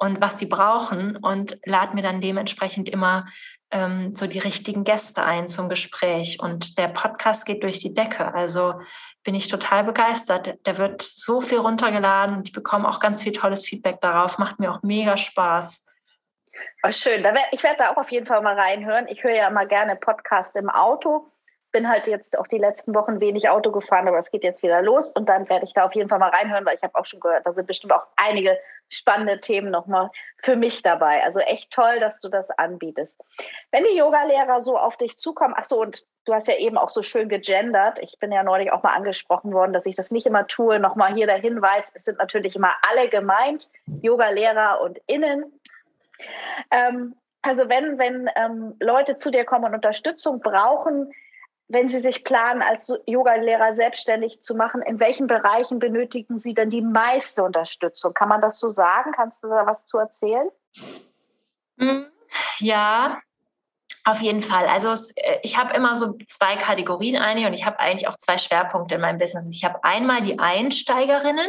und 0.00 0.20
was 0.20 0.38
sie 0.38 0.46
brauchen 0.46 1.16
und 1.16 1.58
lade 1.64 1.94
mir 1.94 2.02
dann 2.02 2.20
dementsprechend 2.20 2.88
immer 2.88 3.26
ähm, 3.70 4.14
so 4.14 4.26
die 4.26 4.38
richtigen 4.38 4.82
Gäste 4.82 5.22
ein 5.22 5.46
zum 5.46 5.68
Gespräch. 5.68 6.38
Und 6.40 6.78
der 6.78 6.88
Podcast 6.88 7.44
geht 7.44 7.62
durch 7.62 7.80
die 7.80 7.94
Decke. 7.94 8.34
Also 8.34 8.80
bin 9.22 9.34
ich 9.34 9.48
total 9.48 9.84
begeistert. 9.84 10.58
Der 10.66 10.78
wird 10.78 11.02
so 11.02 11.40
viel 11.40 11.58
runtergeladen 11.58 12.36
und 12.36 12.48
ich 12.48 12.52
bekomme 12.52 12.88
auch 12.88 12.98
ganz 12.98 13.22
viel 13.22 13.32
tolles 13.32 13.64
Feedback 13.66 14.00
darauf. 14.00 14.38
Macht 14.38 14.58
mir 14.58 14.72
auch 14.72 14.82
mega 14.82 15.16
Spaß. 15.18 15.86
Oh, 16.82 16.92
schön. 16.92 17.24
Ich 17.52 17.62
werde 17.62 17.76
da 17.78 17.92
auch 17.92 17.98
auf 17.98 18.10
jeden 18.10 18.26
Fall 18.26 18.40
mal 18.42 18.58
reinhören. 18.58 19.06
Ich 19.08 19.22
höre 19.22 19.34
ja 19.34 19.48
immer 19.48 19.66
gerne 19.66 19.96
Podcast 19.96 20.56
im 20.56 20.70
Auto 20.70 21.30
bin 21.72 21.88
halt 21.88 22.06
jetzt 22.06 22.38
auch 22.38 22.46
die 22.46 22.58
letzten 22.58 22.94
Wochen 22.94 23.20
wenig 23.20 23.48
Auto 23.48 23.70
gefahren, 23.70 24.08
aber 24.08 24.18
es 24.18 24.30
geht 24.30 24.44
jetzt 24.44 24.62
wieder 24.62 24.82
los 24.82 25.10
und 25.10 25.28
dann 25.28 25.48
werde 25.48 25.64
ich 25.64 25.72
da 25.72 25.84
auf 25.84 25.94
jeden 25.94 26.08
Fall 26.08 26.18
mal 26.18 26.30
reinhören, 26.30 26.66
weil 26.66 26.76
ich 26.76 26.82
habe 26.82 26.94
auch 26.94 27.06
schon 27.06 27.20
gehört, 27.20 27.46
da 27.46 27.52
sind 27.52 27.66
bestimmt 27.66 27.92
auch 27.92 28.06
einige 28.16 28.58
spannende 28.90 29.40
Themen 29.40 29.70
nochmal 29.70 30.10
für 30.38 30.56
mich 30.56 30.82
dabei. 30.82 31.22
Also 31.24 31.40
echt 31.40 31.72
toll, 31.72 32.00
dass 32.00 32.20
du 32.20 32.28
das 32.28 32.50
anbietest. 32.50 33.22
Wenn 33.70 33.84
die 33.84 33.96
Yogalehrer 33.96 34.60
so 34.60 34.76
auf 34.76 34.96
dich 34.96 35.16
zukommen, 35.16 35.54
ach 35.56 35.64
so, 35.64 35.80
und 35.80 36.04
du 36.26 36.34
hast 36.34 36.48
ja 36.48 36.56
eben 36.56 36.76
auch 36.76 36.90
so 36.90 37.02
schön 37.02 37.28
gegendert. 37.28 37.98
Ich 38.00 38.18
bin 38.18 38.32
ja 38.32 38.42
neulich 38.42 38.72
auch 38.72 38.82
mal 38.82 38.94
angesprochen 38.94 39.52
worden, 39.52 39.72
dass 39.72 39.86
ich 39.86 39.94
das 39.94 40.10
nicht 40.10 40.26
immer 40.26 40.46
tue. 40.46 40.78
Nochmal 40.78 41.14
hier 41.14 41.26
der 41.26 41.38
Hinweis, 41.38 41.90
es 41.94 42.04
sind 42.04 42.18
natürlich 42.18 42.56
immer 42.56 42.74
alle 42.90 43.08
gemeint, 43.08 43.68
Yogalehrer 44.02 44.80
und 44.82 44.98
Innen. 45.06 45.60
Ähm, 46.70 47.14
also 47.42 47.68
wenn, 47.68 47.98
wenn 47.98 48.28
ähm, 48.36 48.76
Leute 48.80 49.16
zu 49.16 49.30
dir 49.30 49.44
kommen 49.44 49.64
und 49.64 49.74
Unterstützung 49.74 50.40
brauchen, 50.40 51.12
wenn 51.70 51.88
Sie 51.88 52.00
sich 52.00 52.24
planen, 52.24 52.62
als 52.62 52.92
Yogalehrer 53.06 53.72
selbstständig 53.72 54.42
zu 54.42 54.56
machen, 54.56 54.82
in 54.82 54.98
welchen 54.98 55.28
Bereichen 55.28 55.78
benötigen 55.78 56.38
Sie 56.38 56.52
denn 56.52 56.68
die 56.68 56.82
meiste 56.82 57.44
Unterstützung? 57.44 58.12
Kann 58.12 58.28
man 58.28 58.40
das 58.40 58.58
so 58.58 58.68
sagen? 58.68 59.12
Kannst 59.12 59.44
du 59.44 59.48
da 59.48 59.66
was 59.66 59.86
zu 59.86 59.98
erzählen? 59.98 60.48
Hm, 61.78 62.06
ja, 62.58 63.18
auf 64.04 64.20
jeden 64.20 64.42
Fall. 64.42 64.66
Also 64.66 64.90
es, 64.90 65.12
äh, 65.16 65.38
ich 65.42 65.56
habe 65.56 65.72
immer 65.74 65.94
so 65.94 66.18
zwei 66.26 66.56
Kategorien 66.56 67.16
einig 67.16 67.46
und 67.46 67.54
ich 67.54 67.64
habe 67.64 67.78
eigentlich 67.78 68.08
auch 68.08 68.16
zwei 68.16 68.36
Schwerpunkte 68.36 68.96
in 68.96 69.00
meinem 69.00 69.18
Business. 69.18 69.46
Ich 69.54 69.64
habe 69.64 69.84
einmal 69.84 70.22
die 70.22 70.40
Einsteigerinnen 70.40 71.48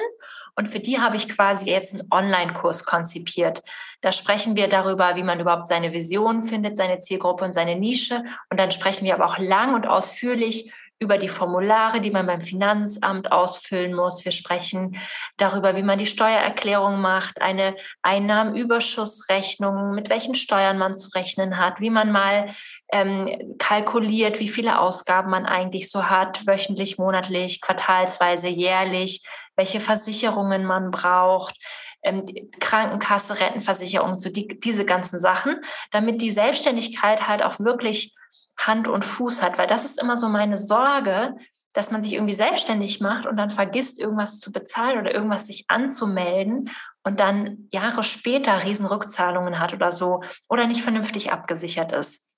und 0.55 0.67
für 0.67 0.79
die 0.79 0.99
habe 0.99 1.15
ich 1.15 1.29
quasi 1.29 1.69
jetzt 1.69 1.93
einen 1.93 2.07
Online-Kurs 2.11 2.85
konzipiert. 2.85 3.61
Da 4.01 4.11
sprechen 4.11 4.55
wir 4.55 4.67
darüber, 4.67 5.15
wie 5.15 5.23
man 5.23 5.39
überhaupt 5.39 5.65
seine 5.65 5.93
Vision 5.93 6.41
findet, 6.41 6.77
seine 6.77 6.97
Zielgruppe 6.97 7.45
und 7.45 7.53
seine 7.53 7.75
Nische. 7.75 8.23
Und 8.49 8.59
dann 8.59 8.71
sprechen 8.71 9.05
wir 9.05 9.13
aber 9.13 9.25
auch 9.25 9.37
lang 9.37 9.73
und 9.73 9.87
ausführlich 9.87 10.71
über 11.01 11.17
die 11.17 11.29
Formulare, 11.29 11.99
die 11.99 12.11
man 12.11 12.27
beim 12.27 12.41
Finanzamt 12.41 13.31
ausfüllen 13.31 13.95
muss. 13.95 14.23
Wir 14.23 14.31
sprechen 14.31 14.97
darüber, 15.37 15.75
wie 15.75 15.81
man 15.81 15.97
die 15.97 16.05
Steuererklärung 16.05 17.01
macht, 17.01 17.41
eine 17.41 17.75
Einnahmenüberschussrechnung, 18.03 19.95
mit 19.95 20.11
welchen 20.11 20.35
Steuern 20.35 20.77
man 20.77 20.93
zu 20.93 21.09
rechnen 21.15 21.57
hat, 21.57 21.81
wie 21.81 21.89
man 21.89 22.11
mal 22.11 22.45
ähm, 22.93 23.55
kalkuliert, 23.57 24.39
wie 24.39 24.49
viele 24.49 24.79
Ausgaben 24.79 25.31
man 25.31 25.47
eigentlich 25.47 25.89
so 25.89 26.07
hat, 26.07 26.45
wöchentlich, 26.45 26.99
monatlich, 26.99 27.61
quartalsweise, 27.61 28.47
jährlich, 28.47 29.25
welche 29.55 29.79
Versicherungen 29.79 30.65
man 30.65 30.91
braucht. 30.91 31.55
Ähm, 32.03 32.25
Krankenkasse, 32.59 33.39
Rentenversicherung, 33.39 34.17
so 34.17 34.31
die, 34.31 34.59
diese 34.59 34.85
ganzen 34.85 35.19
Sachen, 35.19 35.61
damit 35.91 36.21
die 36.21 36.31
Selbstständigkeit 36.31 37.27
halt 37.27 37.43
auch 37.43 37.59
wirklich 37.59 38.15
Hand 38.57 38.87
und 38.87 39.05
Fuß 39.05 39.41
hat, 39.41 39.57
weil 39.57 39.67
das 39.67 39.85
ist 39.85 39.99
immer 39.99 40.17
so 40.17 40.27
meine 40.27 40.57
Sorge, 40.57 41.35
dass 41.73 41.91
man 41.91 42.03
sich 42.03 42.13
irgendwie 42.13 42.33
selbstständig 42.33 42.99
macht 42.99 43.25
und 43.25 43.37
dann 43.37 43.49
vergisst, 43.49 43.99
irgendwas 43.99 44.39
zu 44.39 44.51
bezahlen 44.51 44.99
oder 44.99 45.13
irgendwas 45.13 45.47
sich 45.47 45.65
anzumelden 45.69 46.69
und 47.03 47.19
dann 47.19 47.69
Jahre 47.71 48.03
später 48.03 48.63
Riesenrückzahlungen 48.63 49.59
hat 49.59 49.73
oder 49.73 49.91
so 49.91 50.21
oder 50.49 50.67
nicht 50.67 50.81
vernünftig 50.81 51.31
abgesichert 51.31 51.91
ist. 51.91 52.29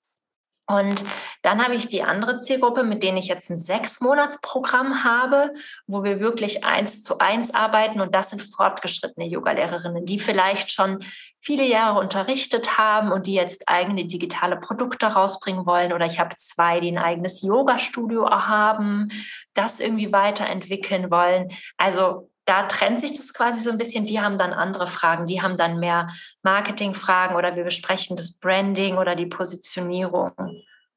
Und 0.66 1.04
dann 1.44 1.62
habe 1.62 1.74
ich 1.74 1.88
die 1.88 2.02
andere 2.02 2.38
Zielgruppe, 2.38 2.84
mit 2.84 3.02
denen 3.02 3.18
ich 3.18 3.26
jetzt 3.26 3.50
ein 3.50 3.58
Sechsmonatsprogramm 3.58 5.04
habe, 5.04 5.52
wo 5.86 6.02
wir 6.02 6.18
wirklich 6.18 6.64
eins 6.64 7.02
zu 7.02 7.18
eins 7.18 7.52
arbeiten. 7.52 8.00
Und 8.00 8.14
das 8.14 8.30
sind 8.30 8.40
fortgeschrittene 8.40 9.26
Yogalehrerinnen, 9.26 10.06
die 10.06 10.18
vielleicht 10.18 10.72
schon 10.72 11.00
viele 11.40 11.66
Jahre 11.66 12.00
unterrichtet 12.00 12.78
haben 12.78 13.12
und 13.12 13.26
die 13.26 13.34
jetzt 13.34 13.68
eigene 13.68 14.06
digitale 14.06 14.56
Produkte 14.56 15.04
rausbringen 15.04 15.66
wollen. 15.66 15.92
Oder 15.92 16.06
ich 16.06 16.18
habe 16.18 16.34
zwei, 16.34 16.80
die 16.80 16.90
ein 16.90 16.96
eigenes 16.96 17.42
Yoga-Studio 17.42 18.30
haben, 18.30 19.08
das 19.52 19.80
irgendwie 19.80 20.12
weiterentwickeln 20.12 21.10
wollen. 21.10 21.50
Also 21.76 22.30
da 22.46 22.62
trennt 22.68 23.00
sich 23.00 23.12
das 23.12 23.34
quasi 23.34 23.60
so 23.60 23.70
ein 23.70 23.76
bisschen. 23.76 24.06
Die 24.06 24.18
haben 24.18 24.38
dann 24.38 24.54
andere 24.54 24.86
Fragen, 24.86 25.26
die 25.26 25.42
haben 25.42 25.58
dann 25.58 25.78
mehr 25.78 26.08
Marketingfragen 26.42 27.36
oder 27.36 27.54
wir 27.54 27.64
besprechen 27.64 28.16
das 28.16 28.38
Branding 28.38 28.96
oder 28.96 29.14
die 29.14 29.26
Positionierung. 29.26 30.32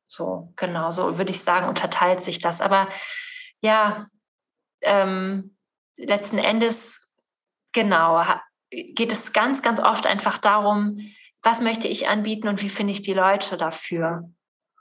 So, 0.08 0.54
genau, 0.56 0.90
so 0.92 1.18
würde 1.18 1.32
ich 1.32 1.44
sagen, 1.44 1.68
unterteilt 1.68 2.24
sich 2.24 2.40
das. 2.40 2.62
Aber 2.62 2.88
ja, 3.62 4.08
ähm, 4.82 5.58
letzten 5.98 6.38
Endes, 6.38 7.06
genau, 7.74 8.24
geht 8.72 9.12
es 9.12 9.34
ganz, 9.34 9.62
ganz 9.62 9.80
oft 9.80 10.08
einfach 10.08 10.38
darum, 10.38 11.00
was 11.44 11.62
möchte 11.62 11.88
ich 11.88 12.08
anbieten 12.08 12.48
und 12.48 12.62
wie 12.62 12.70
finde 12.70 12.94
ich 12.94 13.02
die 13.02 13.14
Leute 13.14 13.58
dafür? 13.58 14.30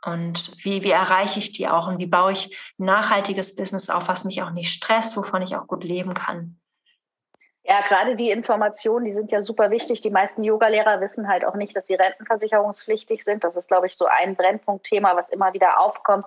Und 0.04 0.56
wie, 0.62 0.84
wie 0.84 0.90
erreiche 0.90 1.40
ich 1.40 1.52
die 1.52 1.68
auch 1.68 1.88
und 1.88 1.98
wie 1.98 2.06
baue 2.06 2.32
ich 2.32 2.56
ein 2.78 2.84
nachhaltiges 2.84 3.56
Business 3.56 3.90
auf, 3.90 4.06
was 4.06 4.24
mich 4.24 4.42
auch 4.42 4.50
nicht 4.50 4.72
stresst, 4.72 5.16
wovon 5.16 5.42
ich 5.42 5.56
auch 5.56 5.66
gut 5.66 5.82
leben 5.82 6.14
kann. 6.14 6.60
Ja, 7.68 7.80
gerade 7.88 8.14
die 8.14 8.30
Informationen, 8.30 9.04
die 9.04 9.12
sind 9.12 9.32
ja 9.32 9.40
super 9.40 9.70
wichtig. 9.70 10.00
Die 10.00 10.10
meisten 10.10 10.44
Yogalehrer 10.44 11.00
wissen 11.00 11.26
halt 11.26 11.44
auch 11.44 11.56
nicht, 11.56 11.74
dass 11.74 11.88
sie 11.88 11.94
rentenversicherungspflichtig 11.94 13.24
sind. 13.24 13.42
Das 13.42 13.56
ist, 13.56 13.68
glaube 13.68 13.86
ich, 13.86 13.96
so 13.96 14.06
ein 14.06 14.36
Brennpunktthema, 14.36 15.16
was 15.16 15.30
immer 15.30 15.52
wieder 15.52 15.80
aufkommt. 15.80 16.26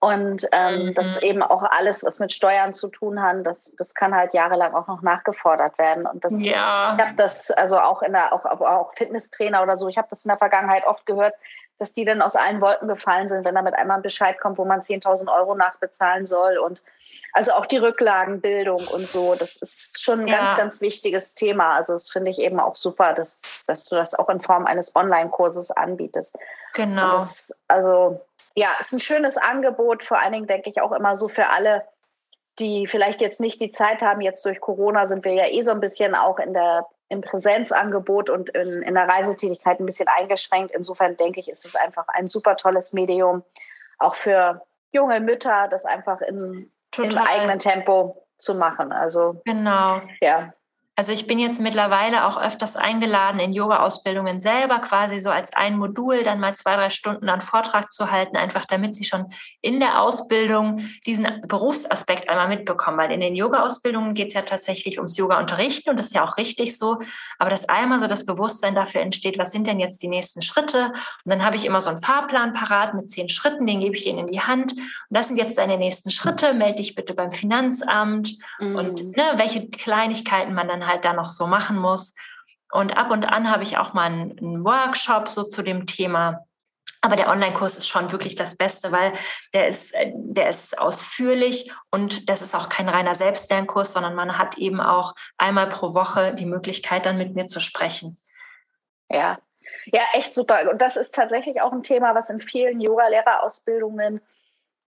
Und 0.00 0.48
ähm, 0.50 0.86
mhm. 0.86 0.94
das 0.94 1.22
eben 1.22 1.42
auch 1.42 1.62
alles, 1.62 2.02
was 2.02 2.18
mit 2.18 2.32
Steuern 2.32 2.72
zu 2.72 2.88
tun 2.88 3.22
hat, 3.22 3.46
das, 3.46 3.76
das 3.76 3.94
kann 3.94 4.12
halt 4.12 4.34
jahrelang 4.34 4.74
auch 4.74 4.88
noch 4.88 5.00
nachgefordert 5.02 5.78
werden. 5.78 6.06
Und 6.06 6.24
das, 6.24 6.32
ja. 6.40 6.96
ich 6.96 7.04
habe 7.04 7.14
das 7.16 7.52
also 7.52 7.78
auch 7.78 8.02
in 8.02 8.12
der, 8.12 8.32
auch, 8.32 8.44
auch 8.44 8.94
Fitnesstrainer 8.94 9.62
oder 9.62 9.76
so, 9.76 9.86
ich 9.86 9.98
habe 9.98 10.08
das 10.10 10.24
in 10.24 10.30
der 10.30 10.38
Vergangenheit 10.38 10.86
oft 10.88 11.06
gehört, 11.06 11.34
dass 11.78 11.92
die 11.92 12.04
dann 12.04 12.22
aus 12.22 12.36
allen 12.36 12.60
Wolken 12.60 12.88
gefallen 12.88 13.28
sind, 13.28 13.44
wenn 13.44 13.54
damit 13.54 13.74
einmal 13.74 13.96
ein 13.96 14.02
Bescheid 14.02 14.38
kommt, 14.40 14.58
wo 14.58 14.64
man 14.64 14.80
10.000 14.80 15.32
Euro 15.32 15.54
nachbezahlen 15.54 16.26
soll. 16.26 16.58
Und 16.58 16.82
also 17.32 17.52
auch 17.52 17.66
die 17.66 17.78
Rücklagenbildung 17.78 18.86
und 18.86 19.08
so, 19.08 19.34
das 19.34 19.56
ist 19.56 20.02
schon 20.02 20.20
ein 20.20 20.28
ja. 20.28 20.38
ganz, 20.38 20.56
ganz 20.56 20.80
wichtiges 20.80 21.34
Thema. 21.34 21.74
Also 21.74 21.94
das 21.94 22.08
finde 22.10 22.30
ich 22.30 22.38
eben 22.38 22.60
auch 22.60 22.76
super, 22.76 23.14
dass, 23.14 23.64
dass 23.66 23.84
du 23.86 23.96
das 23.96 24.14
auch 24.14 24.28
in 24.28 24.40
Form 24.40 24.66
eines 24.66 24.94
Online-Kurses 24.94 25.70
anbietest. 25.70 26.38
Genau. 26.74 27.16
Das, 27.16 27.52
also 27.68 28.20
ja, 28.54 28.68
ist 28.78 28.92
ein 28.92 29.00
schönes 29.00 29.36
Angebot, 29.36 30.04
vor 30.04 30.18
allen 30.18 30.32
Dingen 30.32 30.46
denke 30.46 30.68
ich 30.68 30.80
auch 30.80 30.92
immer 30.92 31.16
so 31.16 31.28
für 31.28 31.48
alle, 31.48 31.84
die 32.58 32.86
vielleicht 32.86 33.20
jetzt 33.20 33.40
nicht 33.40 33.60
die 33.60 33.70
Zeit 33.70 34.02
haben. 34.02 34.20
Jetzt 34.20 34.44
durch 34.44 34.60
Corona 34.60 35.06
sind 35.06 35.24
wir 35.24 35.32
ja 35.32 35.46
eh 35.46 35.62
so 35.62 35.70
ein 35.70 35.80
bisschen 35.80 36.14
auch 36.14 36.38
in 36.38 36.52
der, 36.52 36.86
im 37.12 37.20
Präsenzangebot 37.20 38.30
und 38.30 38.48
in, 38.50 38.82
in 38.82 38.94
der 38.94 39.06
Reisetätigkeit 39.06 39.78
ein 39.78 39.86
bisschen 39.86 40.08
eingeschränkt. 40.08 40.74
Insofern 40.74 41.16
denke 41.16 41.40
ich, 41.40 41.48
ist 41.48 41.66
es 41.66 41.76
einfach 41.76 42.08
ein 42.08 42.28
super 42.28 42.56
tolles 42.56 42.94
Medium, 42.94 43.44
auch 43.98 44.14
für 44.14 44.62
junge 44.92 45.20
Mütter, 45.20 45.68
das 45.70 45.84
einfach 45.84 46.22
in, 46.22 46.70
im 46.96 47.18
eigenen 47.18 47.58
Tempo 47.58 48.26
zu 48.38 48.54
machen. 48.54 48.92
Also 48.92 49.42
genau. 49.44 50.00
Ja. 50.22 50.54
Also 50.94 51.10
ich 51.12 51.26
bin 51.26 51.38
jetzt 51.38 51.58
mittlerweile 51.58 52.26
auch 52.26 52.38
öfters 52.38 52.76
eingeladen, 52.76 53.40
in 53.40 53.54
Yoga-Ausbildungen 53.54 54.40
selber 54.40 54.78
quasi 54.80 55.20
so 55.20 55.30
als 55.30 55.50
ein 55.54 55.78
Modul 55.78 56.22
dann 56.22 56.38
mal 56.38 56.54
zwei, 56.54 56.76
drei 56.76 56.90
Stunden 56.90 57.30
einen 57.30 57.40
Vortrag 57.40 57.90
zu 57.90 58.10
halten, 58.10 58.36
einfach 58.36 58.66
damit 58.66 58.94
sie 58.94 59.04
schon 59.04 59.32
in 59.62 59.80
der 59.80 60.02
Ausbildung 60.02 60.86
diesen 61.06 61.40
Berufsaspekt 61.48 62.28
einmal 62.28 62.48
mitbekommen. 62.48 62.98
Weil 62.98 63.10
in 63.10 63.20
den 63.20 63.34
Yoga-Ausbildungen 63.34 64.12
geht 64.12 64.28
es 64.28 64.34
ja 64.34 64.42
tatsächlich 64.42 64.98
ums 64.98 65.16
Yoga-Unterrichten 65.16 65.88
und 65.88 65.96
das 65.96 66.06
ist 66.06 66.14
ja 66.14 66.24
auch 66.24 66.36
richtig 66.36 66.76
so. 66.76 66.98
Aber 67.38 67.48
dass 67.48 67.70
einmal 67.70 67.98
so 67.98 68.06
das 68.06 68.26
Bewusstsein 68.26 68.74
dafür 68.74 69.00
entsteht, 69.00 69.38
was 69.38 69.50
sind 69.50 69.66
denn 69.66 69.80
jetzt 69.80 70.02
die 70.02 70.08
nächsten 70.08 70.42
Schritte? 70.42 70.92
Und 71.24 71.30
dann 71.30 71.42
habe 71.42 71.56
ich 71.56 71.64
immer 71.64 71.80
so 71.80 71.88
einen 71.88 72.02
Fahrplan 72.02 72.52
parat 72.52 72.92
mit 72.92 73.08
zehn 73.08 73.30
Schritten, 73.30 73.66
den 73.66 73.80
gebe 73.80 73.96
ich 73.96 74.06
ihnen 74.06 74.18
in 74.18 74.26
die 74.26 74.42
Hand. 74.42 74.72
Und 74.72 74.82
das 75.08 75.28
sind 75.28 75.38
jetzt 75.38 75.56
deine 75.56 75.78
nächsten 75.78 76.10
Schritte. 76.10 76.52
Melde 76.52 76.76
dich 76.76 76.94
bitte 76.94 77.14
beim 77.14 77.32
Finanzamt 77.32 78.36
mhm. 78.58 78.76
und 78.76 79.16
ne, 79.16 79.32
welche 79.36 79.70
Kleinigkeiten 79.70 80.52
man 80.52 80.68
dann 80.68 80.81
halt 80.86 81.04
da 81.04 81.12
noch 81.12 81.28
so 81.28 81.46
machen 81.46 81.76
muss. 81.76 82.14
Und 82.70 82.96
ab 82.96 83.10
und 83.10 83.24
an 83.24 83.50
habe 83.50 83.62
ich 83.62 83.76
auch 83.76 83.92
mal 83.92 84.04
einen, 84.04 84.64
Workshop 84.64 85.28
so 85.28 85.44
zu 85.44 85.62
dem 85.62 85.86
Thema. 85.86 86.44
Aber 87.02 87.16
der 87.16 87.28
Online-Kurs 87.28 87.76
ist 87.78 87.88
schon 87.88 88.12
wirklich 88.12 88.36
das 88.36 88.56
Beste, 88.56 88.92
weil 88.92 89.12
der 89.52 89.68
ist, 89.68 89.92
äh, 89.92 90.12
der 90.14 90.48
ist 90.48 90.78
ausführlich 90.78 91.70
und 91.90 92.28
das 92.28 92.42
ist 92.42 92.54
auch 92.54 92.68
kein 92.68 92.88
reiner 92.88 93.14
Selbstlernkurs, 93.14 93.92
sondern 93.92 94.14
man 94.14 94.38
hat 94.38 94.56
eben 94.56 94.80
auch 94.80 95.14
einmal 95.36 95.68
pro 95.68 95.94
Woche 95.94 96.32
die 96.34 96.46
Möglichkeit, 96.46 97.04
dann 97.04 97.18
mit 97.18 97.34
mir 97.34 97.46
zu 97.46 97.60
sprechen. 97.60 98.16
Ja, 99.10 99.38
ja, 99.86 100.02
echt 100.12 100.32
super. 100.32 100.70
Und 100.70 100.80
das 100.80 100.96
ist 100.96 101.14
tatsächlich 101.14 101.60
auch 101.60 101.72
ein 101.72 101.82
Thema, 101.82 102.14
was 102.14 102.30
in 102.30 102.40
vielen 102.40 102.80
Yoga-Lehrerausbildungen 102.80 104.20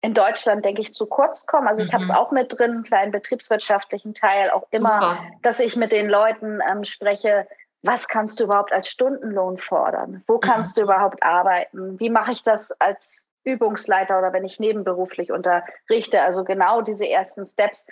in 0.02 0.14
Deutschland, 0.14 0.64
denke 0.64 0.80
ich, 0.80 0.92
zu 0.92 1.06
kurz 1.06 1.46
kommen. 1.46 1.68
Also 1.68 1.82
ich 1.82 1.92
habe 1.92 2.02
es 2.02 2.08
mhm. 2.08 2.16
auch 2.16 2.32
mit 2.32 2.58
drin, 2.58 2.72
einen 2.72 2.82
kleinen 2.82 3.12
betriebswirtschaftlichen 3.12 4.14
Teil, 4.14 4.50
auch 4.50 4.66
immer, 4.70 5.00
Super. 5.00 5.18
dass 5.42 5.60
ich 5.60 5.76
mit 5.76 5.92
den 5.92 6.08
Leuten 6.08 6.58
ähm, 6.68 6.84
spreche, 6.84 7.46
was 7.82 8.08
kannst 8.08 8.40
du 8.40 8.44
überhaupt 8.44 8.72
als 8.72 8.88
Stundenlohn 8.88 9.58
fordern? 9.58 10.24
Wo 10.26 10.36
mhm. 10.36 10.40
kannst 10.40 10.76
mhm. 10.76 10.80
du 10.80 10.84
überhaupt 10.86 11.22
arbeiten? 11.22 12.00
Wie 12.00 12.10
mache 12.10 12.32
ich 12.32 12.42
das 12.42 12.72
als 12.80 13.28
Übungsleiter 13.44 14.18
oder 14.18 14.32
wenn 14.32 14.44
ich 14.44 14.58
nebenberuflich 14.58 15.30
unterrichte? 15.30 16.20
Also 16.20 16.42
genau 16.42 16.82
diese 16.82 17.08
ersten 17.08 17.46
Steps. 17.46 17.86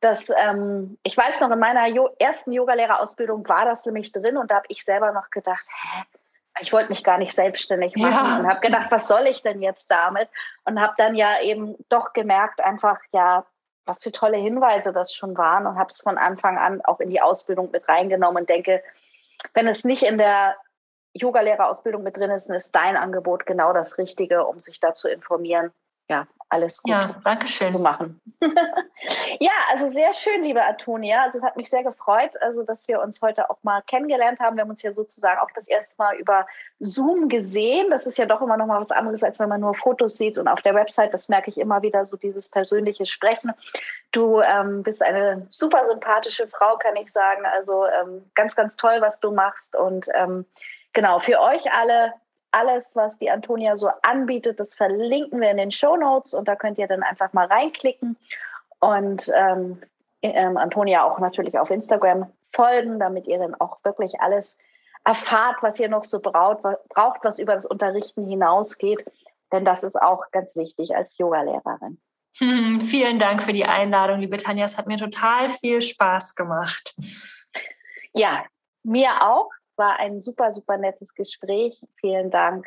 Das, 0.00 0.30
ähm, 0.36 0.96
ich 1.02 1.16
weiß 1.16 1.40
noch, 1.40 1.50
in 1.50 1.58
meiner 1.58 1.88
jo 1.88 2.08
ersten 2.20 2.52
Yogalehrerausbildung 2.52 3.48
war 3.48 3.64
das 3.64 3.84
nämlich 3.84 4.12
drin 4.12 4.36
und 4.36 4.52
da 4.52 4.56
habe 4.56 4.66
ich 4.68 4.84
selber 4.84 5.10
noch 5.10 5.30
gedacht, 5.30 5.66
hä, 5.68 6.04
ich 6.60 6.72
wollte 6.72 6.90
mich 6.90 7.04
gar 7.04 7.18
nicht 7.18 7.34
selbstständig 7.34 7.96
machen 7.96 8.26
ja. 8.26 8.38
und 8.38 8.48
habe 8.48 8.60
gedacht, 8.60 8.90
was 8.90 9.08
soll 9.08 9.26
ich 9.26 9.42
denn 9.42 9.62
jetzt 9.62 9.90
damit? 9.90 10.28
Und 10.64 10.80
habe 10.80 10.94
dann 10.96 11.14
ja 11.14 11.40
eben 11.40 11.76
doch 11.88 12.12
gemerkt, 12.12 12.60
einfach, 12.60 12.98
ja, 13.12 13.44
was 13.84 14.02
für 14.02 14.12
tolle 14.12 14.36
Hinweise 14.36 14.92
das 14.92 15.14
schon 15.14 15.36
waren 15.36 15.66
und 15.66 15.78
habe 15.78 15.90
es 15.90 16.00
von 16.00 16.18
Anfang 16.18 16.58
an 16.58 16.82
auch 16.84 17.00
in 17.00 17.10
die 17.10 17.22
Ausbildung 17.22 17.70
mit 17.70 17.88
reingenommen 17.88 18.42
und 18.42 18.48
denke, 18.48 18.82
wenn 19.54 19.66
es 19.66 19.84
nicht 19.84 20.02
in 20.02 20.18
der 20.18 20.56
Yogalehrerausbildung 21.14 22.02
mit 22.02 22.16
drin 22.16 22.30
ist, 22.30 22.48
dann 22.48 22.56
ist 22.56 22.74
dein 22.74 22.96
Angebot 22.96 23.46
genau 23.46 23.72
das 23.72 23.96
Richtige, 23.96 24.46
um 24.46 24.60
sich 24.60 24.78
da 24.80 24.92
zu 24.92 25.08
informieren 25.08 25.72
ja, 26.08 26.26
alles 26.50 26.82
gut 26.82 26.90
ja, 26.92 27.14
danke 27.24 27.46
schön. 27.46 27.72
zu 27.72 27.78
machen. 27.78 28.20
ja, 29.38 29.52
also 29.70 29.90
sehr 29.90 30.12
schön, 30.14 30.42
liebe 30.42 30.64
Antonia. 30.64 31.22
Also 31.22 31.38
es 31.38 31.44
hat 31.44 31.56
mich 31.56 31.68
sehr 31.68 31.82
gefreut, 31.82 32.40
also 32.40 32.62
dass 32.62 32.88
wir 32.88 33.02
uns 33.02 33.20
heute 33.20 33.50
auch 33.50 33.58
mal 33.62 33.82
kennengelernt 33.82 34.40
haben. 34.40 34.56
Wir 34.56 34.62
haben 34.62 34.70
uns 34.70 34.82
ja 34.82 34.92
sozusagen 34.92 35.38
auch 35.40 35.50
das 35.54 35.68
erste 35.68 35.94
Mal 35.98 36.16
über 36.16 36.46
Zoom 36.80 37.28
gesehen. 37.28 37.90
Das 37.90 38.06
ist 38.06 38.16
ja 38.16 38.24
doch 38.24 38.40
immer 38.40 38.56
noch 38.56 38.66
mal 38.66 38.80
was 38.80 38.90
anderes, 38.90 39.22
als 39.22 39.38
wenn 39.40 39.50
man 39.50 39.60
nur 39.60 39.74
Fotos 39.74 40.16
sieht. 40.16 40.38
Und 40.38 40.48
auf 40.48 40.62
der 40.62 40.74
Website, 40.74 41.12
das 41.12 41.28
merke 41.28 41.50
ich 41.50 41.58
immer 41.58 41.82
wieder, 41.82 42.06
so 42.06 42.16
dieses 42.16 42.48
persönliche 42.48 43.04
Sprechen. 43.04 43.52
Du 44.12 44.40
ähm, 44.40 44.82
bist 44.82 45.02
eine 45.02 45.46
super 45.50 45.84
sympathische 45.86 46.46
Frau, 46.48 46.78
kann 46.78 46.96
ich 46.96 47.12
sagen. 47.12 47.44
Also 47.44 47.84
ähm, 47.86 48.24
ganz, 48.34 48.56
ganz 48.56 48.76
toll, 48.76 48.98
was 49.00 49.20
du 49.20 49.32
machst. 49.32 49.76
Und 49.76 50.06
ähm, 50.14 50.46
genau, 50.94 51.18
für 51.18 51.40
euch 51.40 51.70
alle 51.72 52.14
alles, 52.50 52.96
was 52.96 53.18
die 53.18 53.30
Antonia 53.30 53.76
so 53.76 53.90
anbietet, 54.02 54.60
das 54.60 54.74
verlinken 54.74 55.40
wir 55.40 55.50
in 55.50 55.56
den 55.56 55.70
Show 55.70 55.96
Notes 55.96 56.34
und 56.34 56.48
da 56.48 56.56
könnt 56.56 56.78
ihr 56.78 56.86
dann 56.86 57.02
einfach 57.02 57.32
mal 57.32 57.46
reinklicken 57.46 58.16
und 58.80 59.30
ähm, 59.34 59.80
ähm, 60.22 60.56
Antonia 60.56 61.04
auch 61.04 61.18
natürlich 61.18 61.58
auf 61.58 61.70
Instagram 61.70 62.32
folgen, 62.50 62.98
damit 62.98 63.26
ihr 63.26 63.38
dann 63.38 63.54
auch 63.54 63.84
wirklich 63.84 64.20
alles 64.20 64.56
erfahrt, 65.04 65.56
was 65.62 65.78
ihr 65.78 65.88
noch 65.88 66.04
so 66.04 66.20
braucht, 66.20 66.62
braucht, 66.88 67.20
was 67.22 67.38
über 67.38 67.54
das 67.54 67.66
Unterrichten 67.66 68.26
hinausgeht. 68.26 69.04
Denn 69.52 69.64
das 69.64 69.82
ist 69.82 69.96
auch 69.96 70.30
ganz 70.32 70.56
wichtig 70.56 70.94
als 70.94 71.16
Yogalehrerin. 71.18 71.98
Hm, 72.38 72.80
vielen 72.80 73.18
Dank 73.18 73.42
für 73.42 73.52
die 73.52 73.64
Einladung, 73.64 74.20
liebe 74.20 74.36
Tanja. 74.36 74.64
Es 74.64 74.76
hat 74.76 74.86
mir 74.86 74.98
total 74.98 75.48
viel 75.50 75.80
Spaß 75.82 76.34
gemacht. 76.34 76.94
Ja, 78.12 78.44
mir 78.82 79.22
auch 79.22 79.50
war 79.78 79.98
ein 79.98 80.20
super, 80.20 80.52
super 80.52 80.76
nettes 80.76 81.14
Gespräch. 81.14 81.80
Vielen 82.00 82.30
Dank 82.30 82.66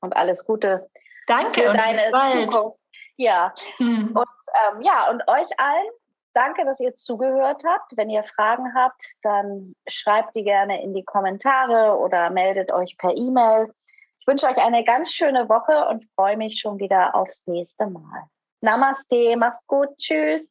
und 0.00 0.16
alles 0.16 0.44
Gute. 0.44 0.90
Danke 1.26 1.62
für 1.62 1.72
deine 1.72 2.10
Zukunft. 2.46 2.80
Ja. 3.16 3.52
Hm. 3.76 4.16
Und 4.16 4.26
ähm, 4.72 4.82
ja, 4.82 5.10
und 5.10 5.22
euch 5.26 5.48
allen 5.58 5.90
danke, 6.34 6.64
dass 6.64 6.80
ihr 6.80 6.94
zugehört 6.94 7.62
habt. 7.66 7.96
Wenn 7.96 8.10
ihr 8.10 8.22
Fragen 8.22 8.74
habt, 8.74 9.02
dann 9.22 9.74
schreibt 9.88 10.36
die 10.36 10.44
gerne 10.44 10.82
in 10.82 10.94
die 10.94 11.04
Kommentare 11.04 11.98
oder 11.98 12.30
meldet 12.30 12.72
euch 12.72 12.96
per 12.96 13.16
E-Mail. 13.16 13.72
Ich 14.20 14.26
wünsche 14.26 14.46
euch 14.46 14.58
eine 14.58 14.84
ganz 14.84 15.12
schöne 15.12 15.48
Woche 15.48 15.88
und 15.88 16.04
freue 16.14 16.36
mich 16.36 16.60
schon 16.60 16.78
wieder 16.78 17.14
aufs 17.14 17.46
nächste 17.46 17.88
Mal. 17.88 18.24
Namaste, 18.60 19.36
mach's 19.36 19.66
gut, 19.66 19.88
tschüss. 19.98 20.50